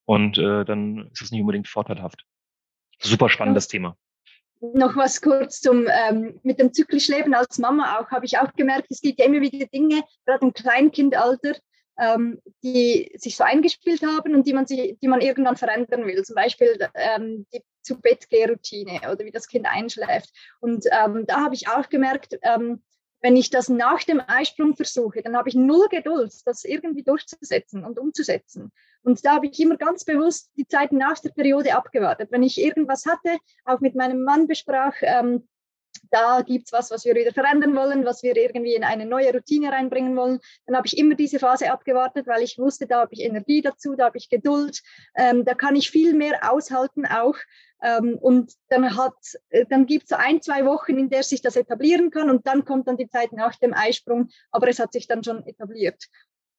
[0.05, 2.26] Und äh, dann ist es nicht unbedingt vorteilhaft.
[2.99, 3.97] Super spannendes Thema.
[4.61, 8.53] Noch was kurz zum ähm, mit dem zyklisch Leben als Mama auch, habe ich auch
[8.53, 11.55] gemerkt, es gibt ja immer wieder Dinge, gerade im Kleinkindalter,
[11.99, 16.24] ähm, die sich so eingespielt haben und die man, sich, die man irgendwann verändern will.
[16.24, 20.32] Zum Beispiel ähm, die zu Bett Routine oder wie das Kind einschläft.
[20.60, 22.82] Und ähm, da habe ich auch gemerkt, ähm,
[23.24, 27.86] wenn ich das nach dem Eisprung versuche, dann habe ich null Geduld, das irgendwie durchzusetzen
[27.86, 28.72] und umzusetzen.
[29.02, 32.32] Und da habe ich immer ganz bewusst die Zeit nach der Periode abgewartet.
[32.32, 35.48] Wenn ich irgendwas hatte, auch mit meinem Mann besprach, ähm,
[36.14, 39.34] da gibt es was, was wir wieder verändern wollen, was wir irgendwie in eine neue
[39.34, 40.39] Routine reinbringen wollen.
[40.68, 43.95] Dann habe ich immer diese Phase abgewartet, weil ich wusste, da habe ich Energie dazu,
[43.95, 44.82] da habe ich Geduld,
[45.16, 47.36] ähm, da kann ich viel mehr aushalten auch.
[47.82, 48.84] Ähm, und dann,
[49.49, 52.45] äh, dann gibt es so ein, zwei Wochen, in der sich das etablieren kann und
[52.45, 56.05] dann kommt dann die Zeit nach dem Eisprung, aber es hat sich dann schon etabliert.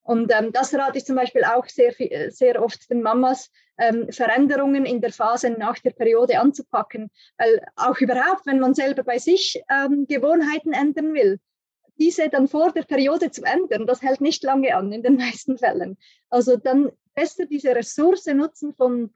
[0.05, 1.93] Und ähm, das rate ich zum Beispiel auch sehr,
[2.31, 7.11] sehr oft den Mamas, ähm, Veränderungen in der Phase nach der Periode anzupacken.
[7.39, 11.41] Weil auch überhaupt, wenn man selber bei sich ähm, Gewohnheiten ändern will,
[11.99, 15.59] diese dann vor der Periode zu ändern, das hält nicht lange an in den meisten
[15.59, 15.97] Fällen.
[16.29, 19.15] Also dann besser diese Ressource nutzen von,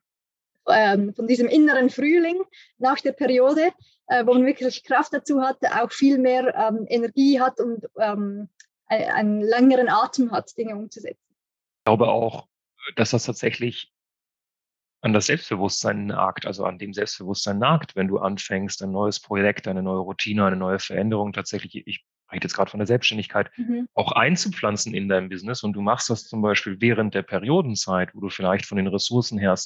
[0.68, 2.40] ähm, von diesem inneren Frühling
[2.78, 3.72] nach der Periode,
[4.06, 8.48] äh, wo man wirklich Kraft dazu hat, auch viel mehr ähm, Energie hat und ähm,
[8.88, 11.20] einen längeren Atem hat, Dinge umzusetzen.
[11.30, 12.48] Ich glaube auch,
[12.96, 13.92] dass das tatsächlich
[15.00, 19.68] an das Selbstbewusstsein nagt, also an dem Selbstbewusstsein nagt, wenn du anfängst, ein neues Projekt,
[19.68, 23.88] eine neue Routine, eine neue Veränderung tatsächlich, ich rede jetzt gerade von der Selbstständigkeit, mhm.
[23.94, 25.62] auch einzupflanzen in dein Business.
[25.62, 29.38] Und du machst das zum Beispiel während der Periodenzeit, wo du vielleicht von den Ressourcen
[29.38, 29.56] her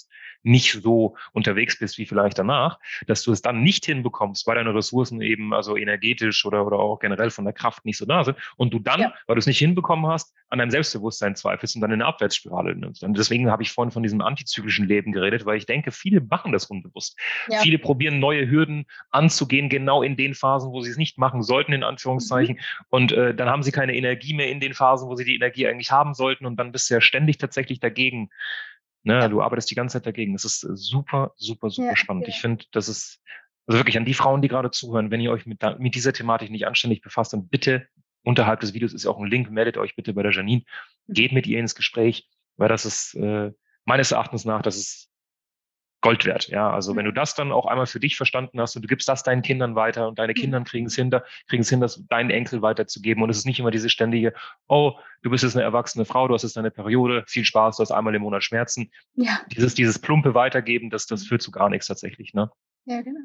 [0.42, 4.74] nicht so unterwegs bist wie vielleicht danach, dass du es dann nicht hinbekommst, weil deine
[4.74, 8.38] Ressourcen eben also energetisch oder, oder auch generell von der Kraft nicht so da sind
[8.56, 9.14] und du dann, ja.
[9.26, 12.76] weil du es nicht hinbekommen hast, an deinem Selbstbewusstsein zweifelst und dann in eine Abwärtsspirale
[12.76, 13.02] nimmst.
[13.02, 16.52] Und deswegen habe ich vorhin von diesem antizyklischen Leben geredet, weil ich denke, viele machen
[16.52, 17.18] das unbewusst.
[17.48, 17.60] Ja.
[17.60, 21.72] Viele probieren neue Hürden anzugehen, genau in den Phasen, wo sie es nicht machen sollten,
[21.72, 22.56] in Anführungszeichen.
[22.56, 22.86] Mhm.
[22.90, 25.66] Und äh, dann haben sie keine Energie mehr in den Phasen, wo sie die Energie
[25.66, 26.44] eigentlich haben sollten.
[26.44, 28.28] Und dann bist du ja ständig tatsächlich dagegen
[29.04, 30.32] Ne, du arbeitest die ganze Zeit dagegen.
[30.32, 32.28] Das ist super, super, super ja, spannend.
[32.28, 32.28] Ja.
[32.28, 33.20] Ich finde, das ist
[33.66, 36.50] also wirklich an die Frauen, die gerade zuhören, wenn ihr euch mit, mit dieser Thematik
[36.50, 37.88] nicht anständig befasst, dann bitte
[38.22, 40.64] unterhalb des Videos ist ja auch ein Link, meldet euch bitte bei der Janine,
[41.06, 41.12] mhm.
[41.12, 43.52] geht mit ihr ins Gespräch, weil das ist äh,
[43.84, 45.12] meines Erachtens nach, das ist
[46.02, 46.48] Gold wert.
[46.48, 47.14] Ja, also wenn du mhm.
[47.14, 50.08] das dann auch einmal für dich verstanden hast und du gibst das deinen Kindern weiter
[50.08, 50.36] und deine mhm.
[50.36, 51.10] Kinder kriegen es hin,
[51.48, 54.34] kriegen es hin, das deinen Enkel weiterzugeben und es ist nicht immer diese ständige,
[54.66, 57.82] oh, du bist jetzt eine erwachsene Frau, du hast jetzt deine Periode, viel Spaß, du
[57.82, 58.90] hast einmal im Monat Schmerzen.
[59.14, 59.40] Ja.
[59.52, 61.26] Dieses, dieses plumpe Weitergeben, das, das mhm.
[61.26, 62.50] führt zu gar nichts tatsächlich, ne?
[62.84, 63.20] Ja, genau.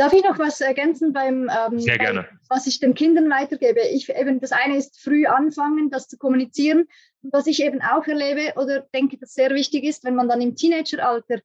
[0.00, 2.22] Darf ich noch was ergänzen beim, ähm, Sehr gerne.
[2.48, 3.80] Bei, was ich den Kindern weitergebe?
[3.92, 6.88] Ich, eben, das eine ist früh anfangen, das zu kommunizieren.
[7.20, 10.40] Und was ich eben auch erlebe oder denke, das sehr wichtig ist, wenn man dann
[10.40, 11.40] im Teenageralter,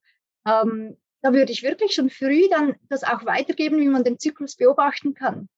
[0.48, 4.56] ähm, da würde ich wirklich schon früh dann das auch weitergeben, wie man den Zyklus
[4.56, 5.50] beobachten kann.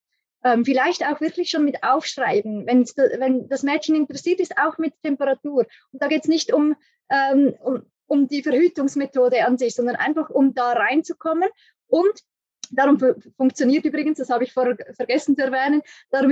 [0.44, 5.68] Ähm, vielleicht auch wirklich schon mit aufschreiben, wenn das Mädchen interessiert ist, auch mit Temperatur.
[5.92, 6.76] Und da geht es nicht um,
[7.12, 11.48] ähm, um, um die Verhütungsmethode an sich, sondern einfach um da reinzukommen
[11.86, 12.24] und
[12.72, 12.98] Darum
[13.36, 16.32] funktioniert übrigens, das habe ich vor, vergessen zu erwähnen, darum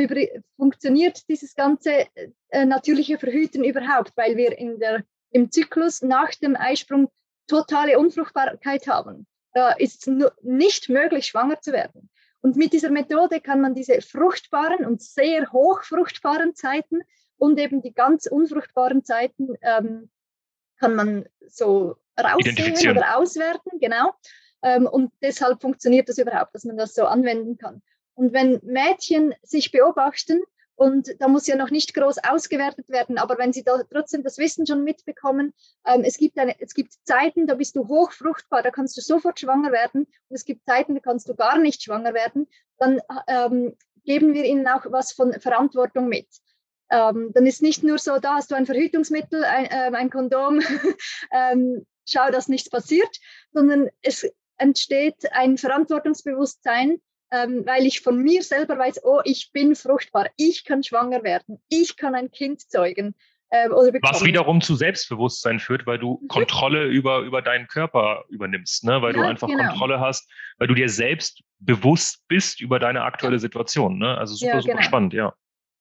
[0.57, 2.05] funktioniert dieses ganze
[2.49, 7.09] äh, natürliche Verhüten überhaupt, weil wir in der, im Zyklus nach dem Eisprung
[7.47, 9.27] totale Unfruchtbarkeit haben.
[9.53, 12.09] Da ist es nicht möglich, schwanger zu werden.
[12.41, 17.01] Und mit dieser Methode kann man diese fruchtbaren und sehr hochfruchtbaren Zeiten
[17.37, 20.09] und eben die ganz unfruchtbaren Zeiten ähm,
[20.79, 24.13] kann man so raussehen oder auswerten, genau.
[24.65, 27.83] Ähm, und deshalb funktioniert das überhaupt, dass man das so anwenden kann.
[28.15, 30.41] Und wenn Mädchen sich beobachten,
[30.77, 34.39] und da muss ja noch nicht groß ausgewertet werden, aber wenn Sie da trotzdem das
[34.39, 35.53] Wissen schon mitbekommen,
[35.85, 39.39] ähm, es, gibt eine, es gibt Zeiten, da bist du hochfruchtbar, da kannst du sofort
[39.39, 40.01] schwanger werden.
[40.01, 42.47] Und es gibt Zeiten, da kannst du gar nicht schwanger werden.
[42.79, 46.27] Dann ähm, geben wir ihnen auch was von Verantwortung mit.
[46.89, 50.59] Ähm, dann ist nicht nur so, da hast du ein Verhütungsmittel, ein, äh, ein Kondom,
[51.31, 53.17] ähm, schau, dass nichts passiert,
[53.53, 54.27] sondern es
[54.57, 56.97] entsteht ein Verantwortungsbewusstsein,
[57.31, 61.59] ähm, weil ich von mir selber weiß, oh, ich bin fruchtbar, ich kann schwanger werden,
[61.69, 63.15] ich kann ein Kind zeugen.
[63.51, 64.13] Ähm, oder bekommen.
[64.13, 66.27] Was wiederum zu Selbstbewusstsein führt, weil du mhm.
[66.27, 69.01] Kontrolle über, über deinen Körper übernimmst, ne?
[69.01, 69.69] weil ja, du einfach genau.
[69.69, 73.99] Kontrolle hast, weil du dir selbst bewusst bist über deine aktuelle Situation.
[73.99, 74.17] Ne?
[74.17, 74.83] Also super, ja, super genau.
[74.83, 75.33] spannend, ja.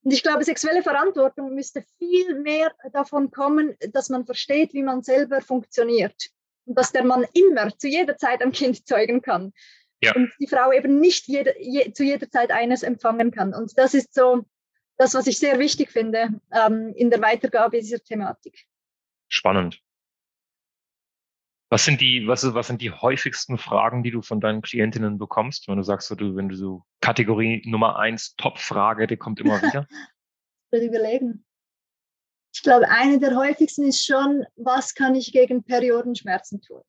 [0.02, 5.02] Und ich glaube, sexuelle Verantwortung müsste viel mehr davon kommen, dass man versteht, wie man
[5.02, 6.30] selber funktioniert.
[6.66, 9.52] Und dass der Mann immer zu jeder Zeit ein Kind zeugen kann
[10.04, 10.14] ja.
[10.14, 13.54] und die Frau eben nicht jede, je, zu jeder Zeit eines empfangen kann.
[13.54, 14.44] Und das ist so
[14.96, 18.64] das, was ich sehr wichtig finde ähm, in der Weitergabe dieser Thematik.
[19.28, 19.80] Spannend.
[21.70, 25.66] Was sind die, was, was sind die häufigsten Fragen, die du von deinen Klientinnen bekommst,
[25.66, 29.60] wenn du sagst, so, du, wenn du so Kategorie Nummer eins, Top-Frage, die kommt immer
[29.62, 29.88] wieder?
[29.90, 31.44] ich will überlegen.
[32.54, 36.82] Ich glaube, eine der häufigsten ist schon, was kann ich gegen Periodenschmerzen tun?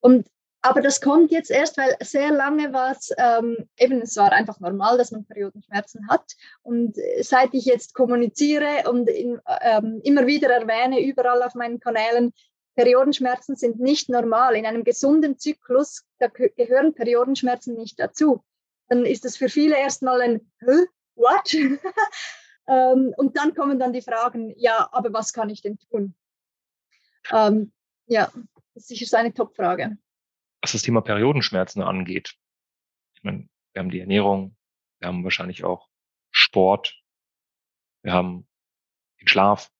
[0.00, 0.28] Und
[0.62, 4.60] aber das kommt jetzt erst, weil sehr lange war es ähm, eben, es war einfach
[4.60, 6.36] normal, dass man Periodenschmerzen hat.
[6.62, 12.34] Und seit ich jetzt kommuniziere und in, ähm, immer wieder erwähne, überall auf meinen Kanälen,
[12.76, 14.54] Periodenschmerzen sind nicht normal.
[14.54, 18.44] In einem gesunden Zyklus da gehören Periodenschmerzen nicht dazu.
[18.88, 20.52] Dann ist das für viele erstmal ein?
[21.14, 21.56] What?
[22.70, 26.14] ähm, und dann kommen dann die Fragen, ja, aber was kann ich denn tun?
[27.30, 27.72] Ähm,
[28.06, 28.30] ja,
[28.74, 29.98] das ist sicher eine Top-Frage
[30.60, 32.36] was das Thema Periodenschmerzen angeht.
[33.14, 34.56] Ich meine, wir haben die Ernährung,
[34.98, 35.88] wir haben wahrscheinlich auch
[36.30, 37.00] Sport,
[38.02, 38.46] wir haben
[39.20, 39.70] den Schlaf,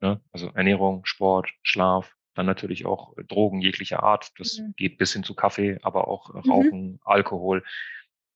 [0.00, 0.20] ne?
[0.32, 4.32] also Ernährung, Sport, Schlaf, dann natürlich auch Drogen jeglicher Art.
[4.38, 4.74] Das mhm.
[4.76, 7.00] geht bis hin zu Kaffee, aber auch Rauchen, mhm.
[7.04, 7.64] Alkohol.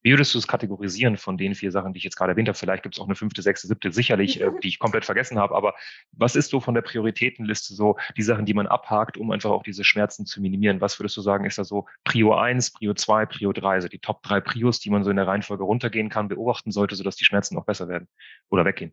[0.04, 2.58] Wie würdest du es kategorisieren von den vier Sachen, die ich jetzt gerade erwähnt habe?
[2.58, 5.54] Vielleicht gibt es auch eine fünfte, sechste, siebte, sicherlich, äh, die ich komplett vergessen habe.
[5.54, 5.74] Aber
[6.12, 9.62] was ist so von der Prioritätenliste so die Sachen, die man abhakt, um einfach auch
[9.62, 10.82] diese Schmerzen zu minimieren?
[10.82, 13.98] Was würdest du sagen, ist da so Prio 1, Prio 2, Prio 3, also die
[13.98, 17.24] Top 3 Prios, die man so in der Reihenfolge runtergehen kann, beobachten sollte, sodass die
[17.24, 18.06] Schmerzen auch besser werden
[18.50, 18.92] oder weggehen?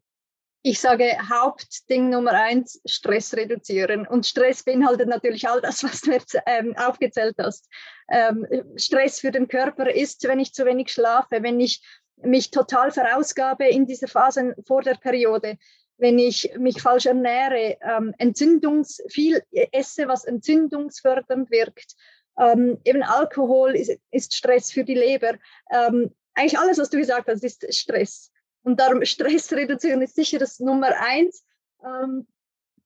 [0.64, 4.06] Ich sage Hauptding Nummer eins, Stress reduzieren.
[4.06, 7.68] Und Stress beinhaltet natürlich all das, was du jetzt ähm, aufgezählt hast.
[8.10, 8.46] Ähm,
[8.76, 11.82] Stress für den Körper ist, wenn ich zu wenig schlafe, wenn ich
[12.24, 15.58] mich total verausgabe in dieser Phase vor der Periode,
[15.98, 19.42] wenn ich mich falsch ernähre, ähm, Entzündungs, viel
[19.72, 21.96] esse, was entzündungsfördernd wirkt.
[22.40, 25.34] Ähm, eben Alkohol ist, ist, Stress für die Leber.
[25.72, 28.32] Ähm, eigentlich alles, was du gesagt hast, ist Stress.
[28.64, 31.46] Und darum Stress reduzieren ist sicher das Nummer eins.
[31.84, 32.28] Ähm,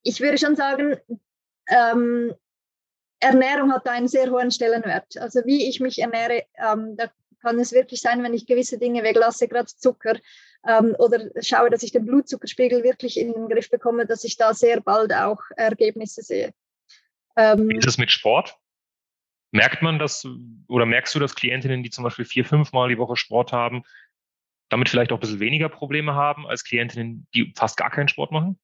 [0.04, 0.98] ich würde schon sagen,
[1.68, 2.34] ähm,
[3.20, 5.18] Ernährung hat einen sehr hohen Stellenwert.
[5.18, 7.10] Also wie ich mich ernähre, ähm, da
[7.42, 10.16] kann es wirklich sein, wenn ich gewisse Dinge weglasse, gerade Zucker,
[10.68, 14.54] ähm, oder schaue, dass ich den Blutzuckerspiegel wirklich in den Griff bekomme, dass ich da
[14.54, 16.54] sehr bald auch Ergebnisse sehe.
[17.38, 18.58] Ähm, wie ist es mit Sport?
[19.52, 20.28] Merkt man das
[20.68, 23.84] oder merkst du, dass Klientinnen, die zum Beispiel vier, fünf Mal die Woche Sport haben,
[24.70, 28.32] damit vielleicht auch ein bisschen weniger Probleme haben als Klientinnen, die fast gar keinen Sport
[28.32, 28.60] machen?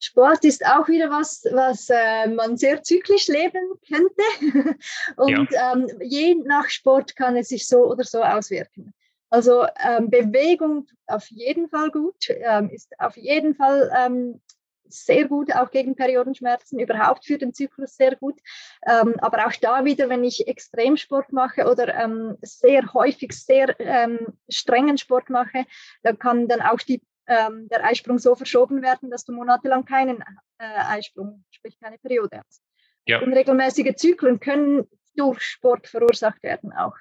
[0.00, 4.78] Sport ist auch wieder was, was äh, man sehr zyklisch leben könnte.
[5.16, 5.72] Und ja.
[5.72, 8.92] ähm, je nach Sport kann es sich so oder so auswirken.
[9.30, 14.40] Also ähm, Bewegung auf jeden Fall gut, ähm, ist auf jeden Fall ähm,
[14.88, 18.38] sehr gut, auch gegen Periodenschmerzen, überhaupt für den Zyklus sehr gut.
[18.86, 24.18] Ähm, aber auch da wieder, wenn ich Extremsport mache oder ähm, sehr häufig sehr ähm,
[24.48, 25.64] strengen Sport mache,
[26.02, 30.22] da kann dann auch die, ähm, der Eisprung so verschoben werden, dass du monatelang keinen
[30.58, 32.62] äh, Eisprung, sprich keine Periode hast.
[33.06, 33.20] Ja.
[33.20, 36.96] Unregelmäßige Zyklen können durch Sport verursacht werden auch.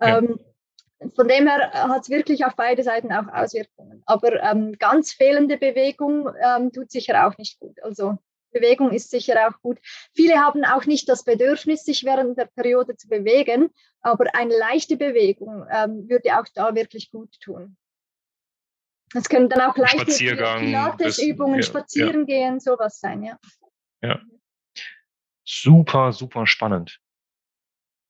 [0.00, 0.22] Ja.
[1.14, 4.02] Von dem her äh, hat es wirklich auf beide Seiten auch Auswirkungen.
[4.06, 7.82] Aber ähm, ganz fehlende Bewegung ähm, tut sicher auch nicht gut.
[7.82, 8.18] Also
[8.52, 9.78] Bewegung ist sicher auch gut.
[10.14, 13.70] Viele haben auch nicht das Bedürfnis, sich während der Periode zu bewegen,
[14.00, 17.76] aber eine leichte Bewegung ähm, würde auch da wirklich gut tun.
[19.14, 22.24] Es können dann auch leichte Pilatesübungen, ja, spazieren ja.
[22.24, 23.38] gehen, sowas sein, ja.
[24.02, 24.20] Ja.
[25.44, 27.00] Super, super spannend.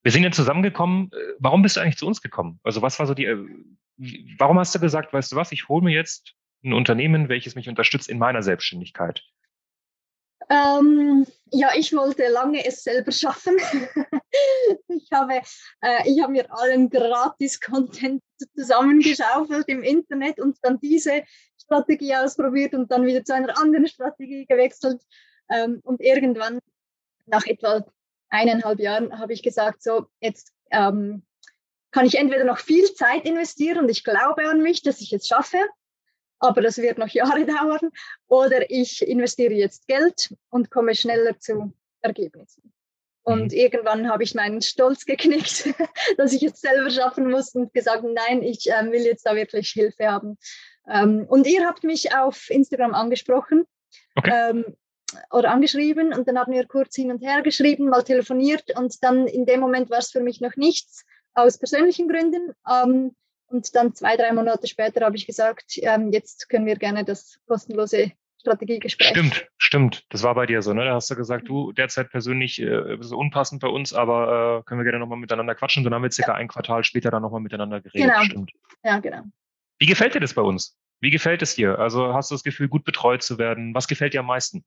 [0.07, 1.11] Wir sind jetzt zusammengekommen.
[1.11, 2.61] Äh, warum bist du eigentlich zu uns gekommen?
[2.63, 3.45] Also was war so die, äh,
[4.39, 7.69] warum hast du gesagt, weißt du was, ich hole mir jetzt ein Unternehmen, welches mich
[7.69, 9.25] unterstützt in meiner Selbstständigkeit?
[10.49, 13.57] Ähm, ja, ich wollte lange es selber schaffen.
[14.87, 15.41] ich, habe,
[15.81, 18.23] äh, ich habe mir allen Gratis-Content
[18.57, 21.25] zusammengeschaufelt im Internet und dann diese
[21.61, 25.03] Strategie ausprobiert und dann wieder zu einer anderen Strategie gewechselt.
[25.51, 26.61] Ähm, und irgendwann,
[27.27, 27.85] nach etwa
[28.29, 31.25] eineinhalb Jahren, habe ich gesagt, so, jetzt ähm,
[31.91, 35.27] kann ich entweder noch viel Zeit investieren und ich glaube an mich, dass ich es
[35.27, 35.59] schaffe,
[36.39, 37.91] aber das wird noch Jahre dauern.
[38.27, 42.73] Oder ich investiere jetzt Geld und komme schneller zu Ergebnissen.
[43.23, 43.59] Und mhm.
[43.59, 45.75] irgendwann habe ich meinen Stolz geknickt,
[46.17, 49.71] dass ich es selber schaffen muss und gesagt, nein, ich äh, will jetzt da wirklich
[49.71, 50.39] Hilfe haben.
[50.89, 53.67] Ähm, und ihr habt mich auf Instagram angesprochen
[54.17, 54.51] okay.
[54.51, 54.77] ähm,
[55.31, 59.27] oder angeschrieben und dann haben wir kurz hin und her geschrieben, mal telefoniert und dann
[59.27, 61.05] in dem Moment war es für mich noch nichts
[61.35, 62.53] aus persönlichen Gründen.
[62.69, 63.15] Ähm,
[63.49, 67.39] und dann zwei, drei Monate später habe ich gesagt, ähm, jetzt können wir gerne das
[67.47, 69.09] kostenlose Strategiegespräch.
[69.09, 70.05] Stimmt, stimmt.
[70.11, 70.85] Das war bei dir so, ne?
[70.85, 74.81] Da hast du gesagt, du derzeit persönlich äh, so unpassend bei uns, aber äh, können
[74.81, 75.85] wir gerne nochmal miteinander quatschen.
[75.85, 76.39] Dann haben wir circa ja.
[76.39, 78.11] ein Quartal später dann nochmal miteinander geredet.
[78.11, 78.25] Genau.
[78.25, 78.53] Stimmt.
[78.85, 79.23] Ja, genau.
[79.79, 80.77] Wie gefällt dir das bei uns?
[81.01, 81.79] Wie gefällt es dir?
[81.79, 83.75] Also hast du das Gefühl, gut betreut zu werden?
[83.75, 84.65] Was gefällt dir am meisten?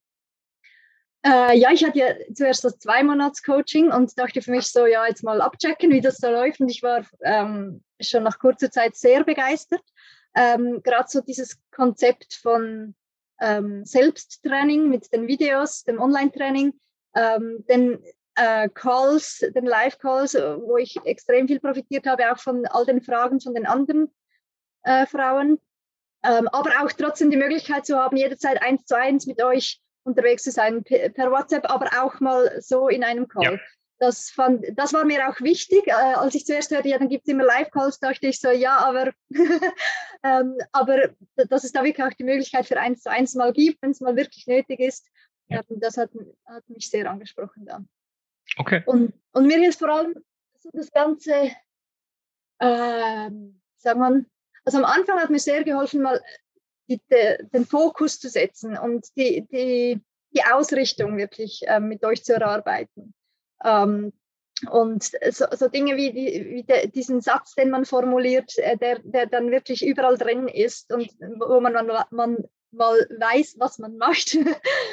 [1.25, 5.23] Äh, ja, ich hatte ja zuerst das Zwei-Monats-Coaching und dachte für mich so, ja, jetzt
[5.23, 6.61] mal abchecken, wie das da läuft.
[6.61, 9.83] Und ich war ähm, schon nach kurzer Zeit sehr begeistert.
[10.35, 12.95] Ähm, Gerade so dieses Konzept von
[13.41, 16.73] ähm, Selbsttraining mit den Videos, dem Online-Training,
[17.15, 18.01] ähm, den
[18.35, 23.41] äh, Calls, den Live-Calls, wo ich extrem viel profitiert habe, auch von all den Fragen
[23.41, 24.13] von den anderen
[24.83, 25.59] äh, Frauen.
[26.23, 30.43] Ähm, aber auch trotzdem die Möglichkeit zu haben, jederzeit eins zu eins mit euch unterwegs
[30.43, 33.55] zu sein, per WhatsApp, aber auch mal so in einem Call.
[33.55, 33.59] Ja.
[33.99, 35.87] Das, fand, das war mir auch wichtig.
[35.87, 38.77] Äh, als ich zuerst hörte, ja, dann gibt es immer Live-Calls, dachte ich so, ja,
[38.77, 39.11] aber,
[40.23, 43.81] ähm, aber dass es da wirklich auch die Möglichkeit für eins zu eins mal gibt,
[43.81, 45.05] wenn es mal wirklich nötig ist,
[45.49, 45.59] ja.
[45.69, 46.11] ähm, das hat,
[46.45, 47.89] hat mich sehr angesprochen dann.
[48.57, 48.83] Okay.
[48.85, 50.13] Und, und mir hilft vor allem
[50.73, 51.51] das ganze,
[52.59, 53.29] äh,
[53.77, 54.25] sagt man,
[54.65, 56.21] also am Anfang hat mir sehr geholfen, mal
[56.89, 60.01] die, de, den Fokus zu setzen und die, die,
[60.33, 63.13] die Ausrichtung wirklich äh, mit euch zu erarbeiten.
[63.63, 64.13] Ähm,
[64.69, 68.99] und so, so, Dinge wie, die, wie de, diesen Satz, den man formuliert, äh, der,
[68.99, 72.37] der dann wirklich überall drin ist und wo man, man, man
[72.71, 74.37] mal weiß, was man macht,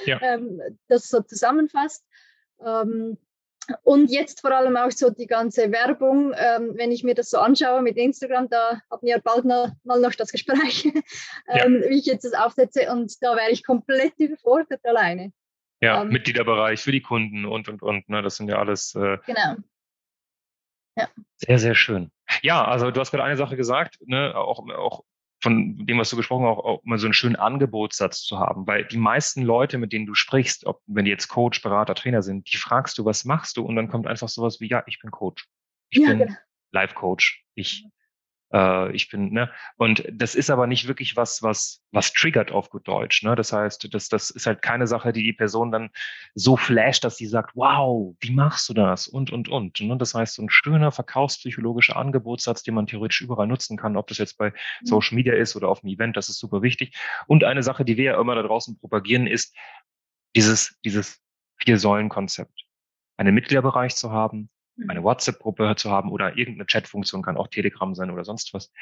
[0.04, 0.20] ja.
[0.22, 2.04] ähm, das so zusammenfasst.
[2.64, 3.18] Ähm,
[3.82, 7.38] und jetzt vor allem auch so die ganze Werbung, ähm, wenn ich mir das so
[7.38, 10.84] anschaue mit Instagram, da haben wir bald noch, mal noch das Gespräch,
[11.48, 11.90] ähm, ja.
[11.90, 15.32] wie ich jetzt das aufsetze und da wäre ich komplett überfordert alleine.
[15.80, 18.94] Ja, ähm, Mitgliederbereich für die Kunden und, und, und, ne, das sind ja alles.
[18.94, 19.56] Äh, genau.
[20.96, 21.08] Ja.
[21.36, 22.10] Sehr, sehr schön.
[22.42, 25.04] Ja, also du hast gerade eine Sache gesagt, ne, auch, auch
[25.42, 28.66] von dem, was du gesprochen hast, auch, mal so einen schönen Angebotssatz zu haben.
[28.66, 32.22] Weil die meisten Leute, mit denen du sprichst, ob wenn die jetzt Coach, Berater, Trainer
[32.22, 33.64] sind, die fragst du, was machst du?
[33.64, 35.46] Und dann kommt einfach sowas wie, ja, ich bin Coach.
[35.90, 36.34] Ich ja, bin genau.
[36.72, 37.44] Live-Coach.
[37.54, 37.92] Ich mhm.
[38.52, 39.50] Äh, ich bin, ne?
[39.76, 43.22] Und das ist aber nicht wirklich was, was, was triggert auf gut Deutsch.
[43.22, 43.34] Ne?
[43.34, 45.90] Das heißt, das, das ist halt keine Sache, die die Person dann
[46.34, 49.08] so flasht, dass sie sagt, wow, wie machst du das?
[49.08, 49.80] Und, und, und.
[49.80, 49.96] Ne?
[49.96, 54.18] Das heißt, so ein schöner verkaufspsychologischer Angebotssatz, den man theoretisch überall nutzen kann, ob das
[54.18, 54.86] jetzt bei mhm.
[54.86, 56.96] Social Media ist oder auf einem Event, das ist super wichtig.
[57.26, 59.54] Und eine Sache, die wir ja immer da draußen propagieren, ist
[60.34, 61.20] dieses, dieses
[61.58, 62.64] Vier-Säulen-Konzept.
[63.16, 64.50] Einen Mitgliederbereich zu haben,
[64.88, 65.04] eine mhm.
[65.04, 68.72] WhatsApp-Gruppe zu haben oder irgendeine Chat-Funktion, kann auch Telegram sein oder sonst was.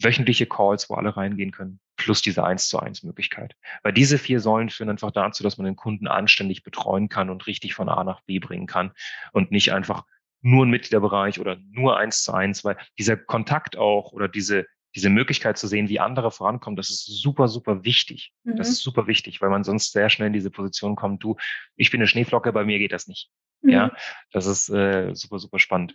[0.00, 3.56] Wöchentliche Calls, wo alle reingehen können, plus diese 1 zu 1 Möglichkeit.
[3.82, 7.46] Weil diese vier Säulen führen einfach dazu, dass man den Kunden anständig betreuen kann und
[7.46, 8.92] richtig von A nach B bringen kann
[9.32, 10.04] und nicht einfach
[10.40, 15.08] nur ein Mitgliederbereich oder nur 1 zu 1, weil dieser Kontakt auch oder diese, diese
[15.08, 18.32] Möglichkeit zu sehen, wie andere vorankommen, das ist super, super wichtig.
[18.42, 18.56] Mhm.
[18.56, 21.36] Das ist super wichtig, weil man sonst sehr schnell in diese Position kommt, du,
[21.76, 23.30] ich bin eine Schneeflocke, bei mir geht das nicht.
[23.62, 23.70] Mhm.
[23.70, 23.92] Ja,
[24.32, 25.94] das ist äh, super, super spannend.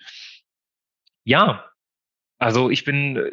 [1.24, 1.66] Ja,
[2.40, 3.32] also ich bin, äh,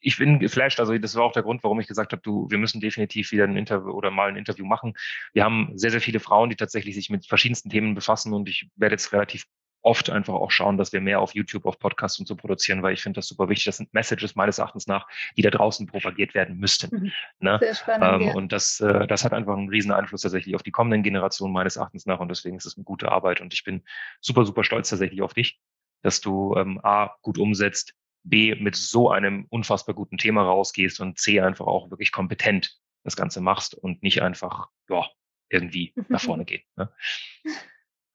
[0.00, 0.80] ich bin geflasht.
[0.80, 3.44] Also das war auch der Grund, warum ich gesagt habe, du, wir müssen definitiv wieder
[3.44, 4.94] ein Interview oder mal ein Interview machen.
[5.32, 8.68] Wir haben sehr, sehr viele Frauen, die tatsächlich sich mit verschiedensten Themen befassen und ich
[8.76, 9.46] werde jetzt relativ
[9.84, 12.94] oft einfach auch schauen, dass wir mehr auf YouTube, auf Podcasts und so produzieren, weil
[12.94, 13.66] ich finde das super wichtig.
[13.66, 15.06] Das sind Messages meines Erachtens nach,
[15.36, 16.96] die da draußen propagiert werden müssten.
[16.96, 17.12] Mhm.
[17.38, 17.58] Ne?
[17.60, 18.34] Sehr spannend, ähm, ja.
[18.34, 21.76] Und das, äh, das hat einfach einen riesen Einfluss tatsächlich auf die kommenden Generationen meines
[21.76, 23.84] Erachtens nach und deswegen ist es eine gute Arbeit und ich bin
[24.20, 25.60] super, super stolz tatsächlich auf dich,
[26.02, 31.18] dass du ähm, A, gut umsetzt, B, mit so einem unfassbar guten Thema rausgehst und
[31.18, 35.06] C, einfach auch wirklich kompetent das Ganze machst und nicht einfach, ja,
[35.50, 36.64] irgendwie nach vorne geht.
[36.76, 36.90] Ne?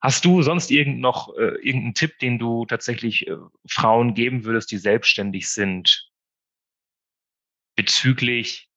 [0.02, 3.36] Hast du sonst irgend noch äh, irgendeinen Tipp, den du tatsächlich äh,
[3.68, 6.10] Frauen geben würdest, die selbstständig sind,
[7.76, 8.70] bezüglich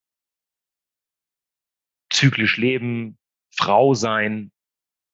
[2.09, 3.17] zyklisch leben,
[3.55, 4.51] Frau sein?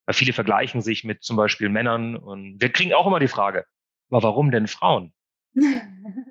[0.06, 3.66] Weil viele vergleichen sich mit zum Beispiel Männern und wir kriegen auch immer die Frage,
[4.10, 5.14] aber warum denn Frauen?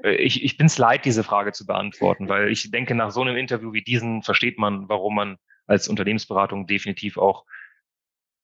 [0.02, 3.20] Äh, ich, ich bin es leid, diese Frage zu beantworten, weil ich denke, nach so
[3.20, 7.44] einem Interview wie diesen versteht man, warum man als Unternehmensberatung definitiv auch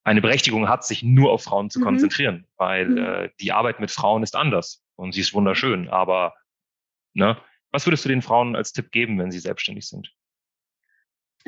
[0.05, 1.85] eine Berechtigung hat, sich nur auf Frauen zu mhm.
[1.85, 2.99] konzentrieren, weil mhm.
[2.99, 5.89] äh, die Arbeit mit Frauen ist anders und sie ist wunderschön.
[5.89, 6.35] Aber
[7.15, 7.39] ne,
[7.73, 10.13] was würdest du den Frauen als Tipp geben, wenn sie selbstständig sind?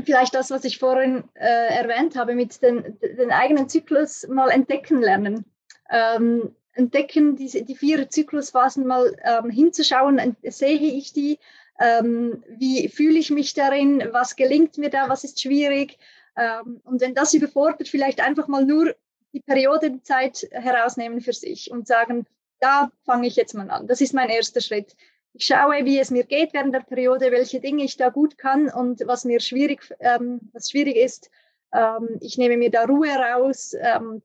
[0.04, 5.00] Vielleicht das, was ich vorhin äh, erwähnt habe, mit den, den eigenen Zyklus mal entdecken
[5.00, 5.44] lernen.
[5.90, 11.38] Ähm, entdecken, diese, die vier Zyklusphasen mal ähm, hinzuschauen, sehe ich die,
[11.80, 15.98] ähm, wie fühle ich mich darin, was gelingt mir da, was ist schwierig.
[16.37, 18.95] Ähm, und wenn das überfordert, vielleicht einfach mal nur
[19.32, 22.26] die Periode, die Zeit herausnehmen für sich und sagen,
[22.61, 23.87] da fange ich jetzt mal an.
[23.87, 24.97] Das ist mein erster Schritt.
[25.34, 28.70] Ich schaue, wie es mir geht während der Periode, welche Dinge ich da gut kann
[28.70, 31.30] und was mir schwierig, ähm, was schwierig ist.
[31.74, 34.22] Ähm, ich nehme mir da Ruhe raus, ähm,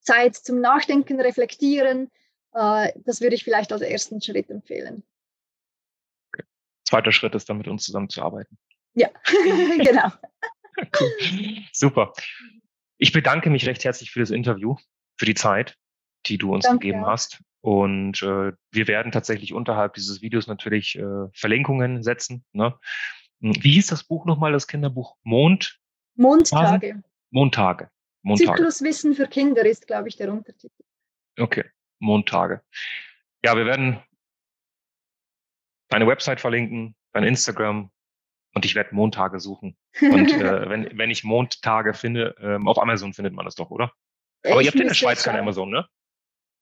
[0.00, 2.10] Zeit zum Nachdenken, Reflektieren.
[2.54, 5.02] Äh, das würde ich vielleicht als ersten Schritt empfehlen.
[6.28, 6.46] Okay.
[6.84, 8.56] Zweiter Schritt ist dann mit uns zusammenzuarbeiten.
[8.94, 10.10] Ja, genau.
[11.72, 12.12] Super.
[12.98, 14.76] Ich bedanke mich recht herzlich für das Interview,
[15.18, 15.76] für die Zeit,
[16.26, 16.86] die du uns Danke.
[16.86, 17.42] gegeben hast.
[17.60, 22.44] Und äh, wir werden tatsächlich unterhalb dieses Videos natürlich äh, Verlinkungen setzen.
[22.52, 22.78] Ne?
[23.40, 25.16] Hm, wie hieß das Buch nochmal, das Kinderbuch?
[25.24, 25.78] Mond?
[26.14, 27.02] Mondtage.
[27.30, 27.90] Mondtage.
[28.22, 28.56] Montage.
[28.56, 30.82] Zykluswissen für Kinder ist, glaube ich, der Untertitel.
[31.38, 31.64] Okay,
[31.98, 32.62] Montage.
[33.44, 34.02] Ja, wir werden
[35.88, 37.90] deine Website verlinken, dein Instagram
[38.54, 39.76] und ich werde Montage suchen.
[40.00, 43.92] Und äh, wenn, wenn ich Montage finde, ähm, auf Amazon findet man das doch, oder?
[44.44, 45.86] Aber ich ihr habt in der Schweiz kein Amazon, ne?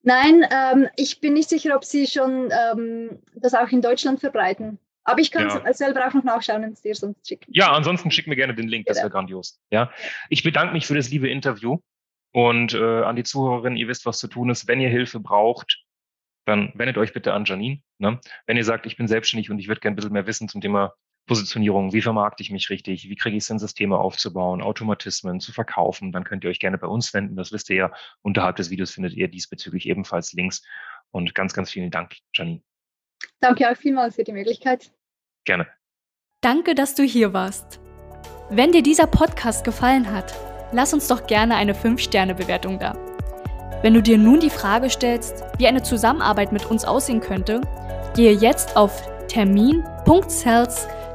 [0.03, 4.79] Nein, ähm, ich bin nicht sicher, ob sie schon ähm, das auch in Deutschland verbreiten.
[5.03, 5.73] Aber ich kann ja.
[5.73, 7.51] selber auch noch nachschauen und es dir sonst schicken.
[7.53, 9.61] Ja, ansonsten schick mir gerne den Link, das wäre grandios.
[9.71, 9.91] Ja,
[10.31, 11.79] ich bedanke mich für das liebe Interview
[12.33, 14.67] und äh, an die Zuhörerinnen, ihr wisst, was zu tun ist.
[14.67, 15.85] Wenn ihr Hilfe braucht,
[16.47, 17.81] dann wendet euch bitte an Janine.
[17.99, 18.19] Ne?
[18.47, 20.61] Wenn ihr sagt, ich bin selbstständig und ich würde gerne ein bisschen mehr wissen zum
[20.61, 20.95] Thema
[21.27, 25.53] Positionierung, wie vermarkte ich mich richtig, wie kriege ich es in Systeme aufzubauen, Automatismen zu
[25.53, 27.37] verkaufen, dann könnt ihr euch gerne bei uns wenden.
[27.37, 27.93] Das wisst ihr ja.
[28.23, 30.63] Unterhalb des Videos findet ihr diesbezüglich ebenfalls Links.
[31.11, 32.63] Und ganz, ganz vielen Dank, Janine.
[33.41, 34.93] Danke auch vielmals für die Möglichkeit.
[35.45, 35.67] Gerne.
[36.43, 37.81] Danke, dass du hier warst.
[38.51, 40.35] Wenn dir dieser Podcast gefallen hat,
[40.73, 42.93] lass uns doch gerne eine 5-Sterne-Bewertung da.
[43.83, 47.63] Wenn du dir nun die Frage stellst, wie eine Zusammenarbeit mit uns aussehen könnte,
[48.15, 49.03] gehe jetzt auf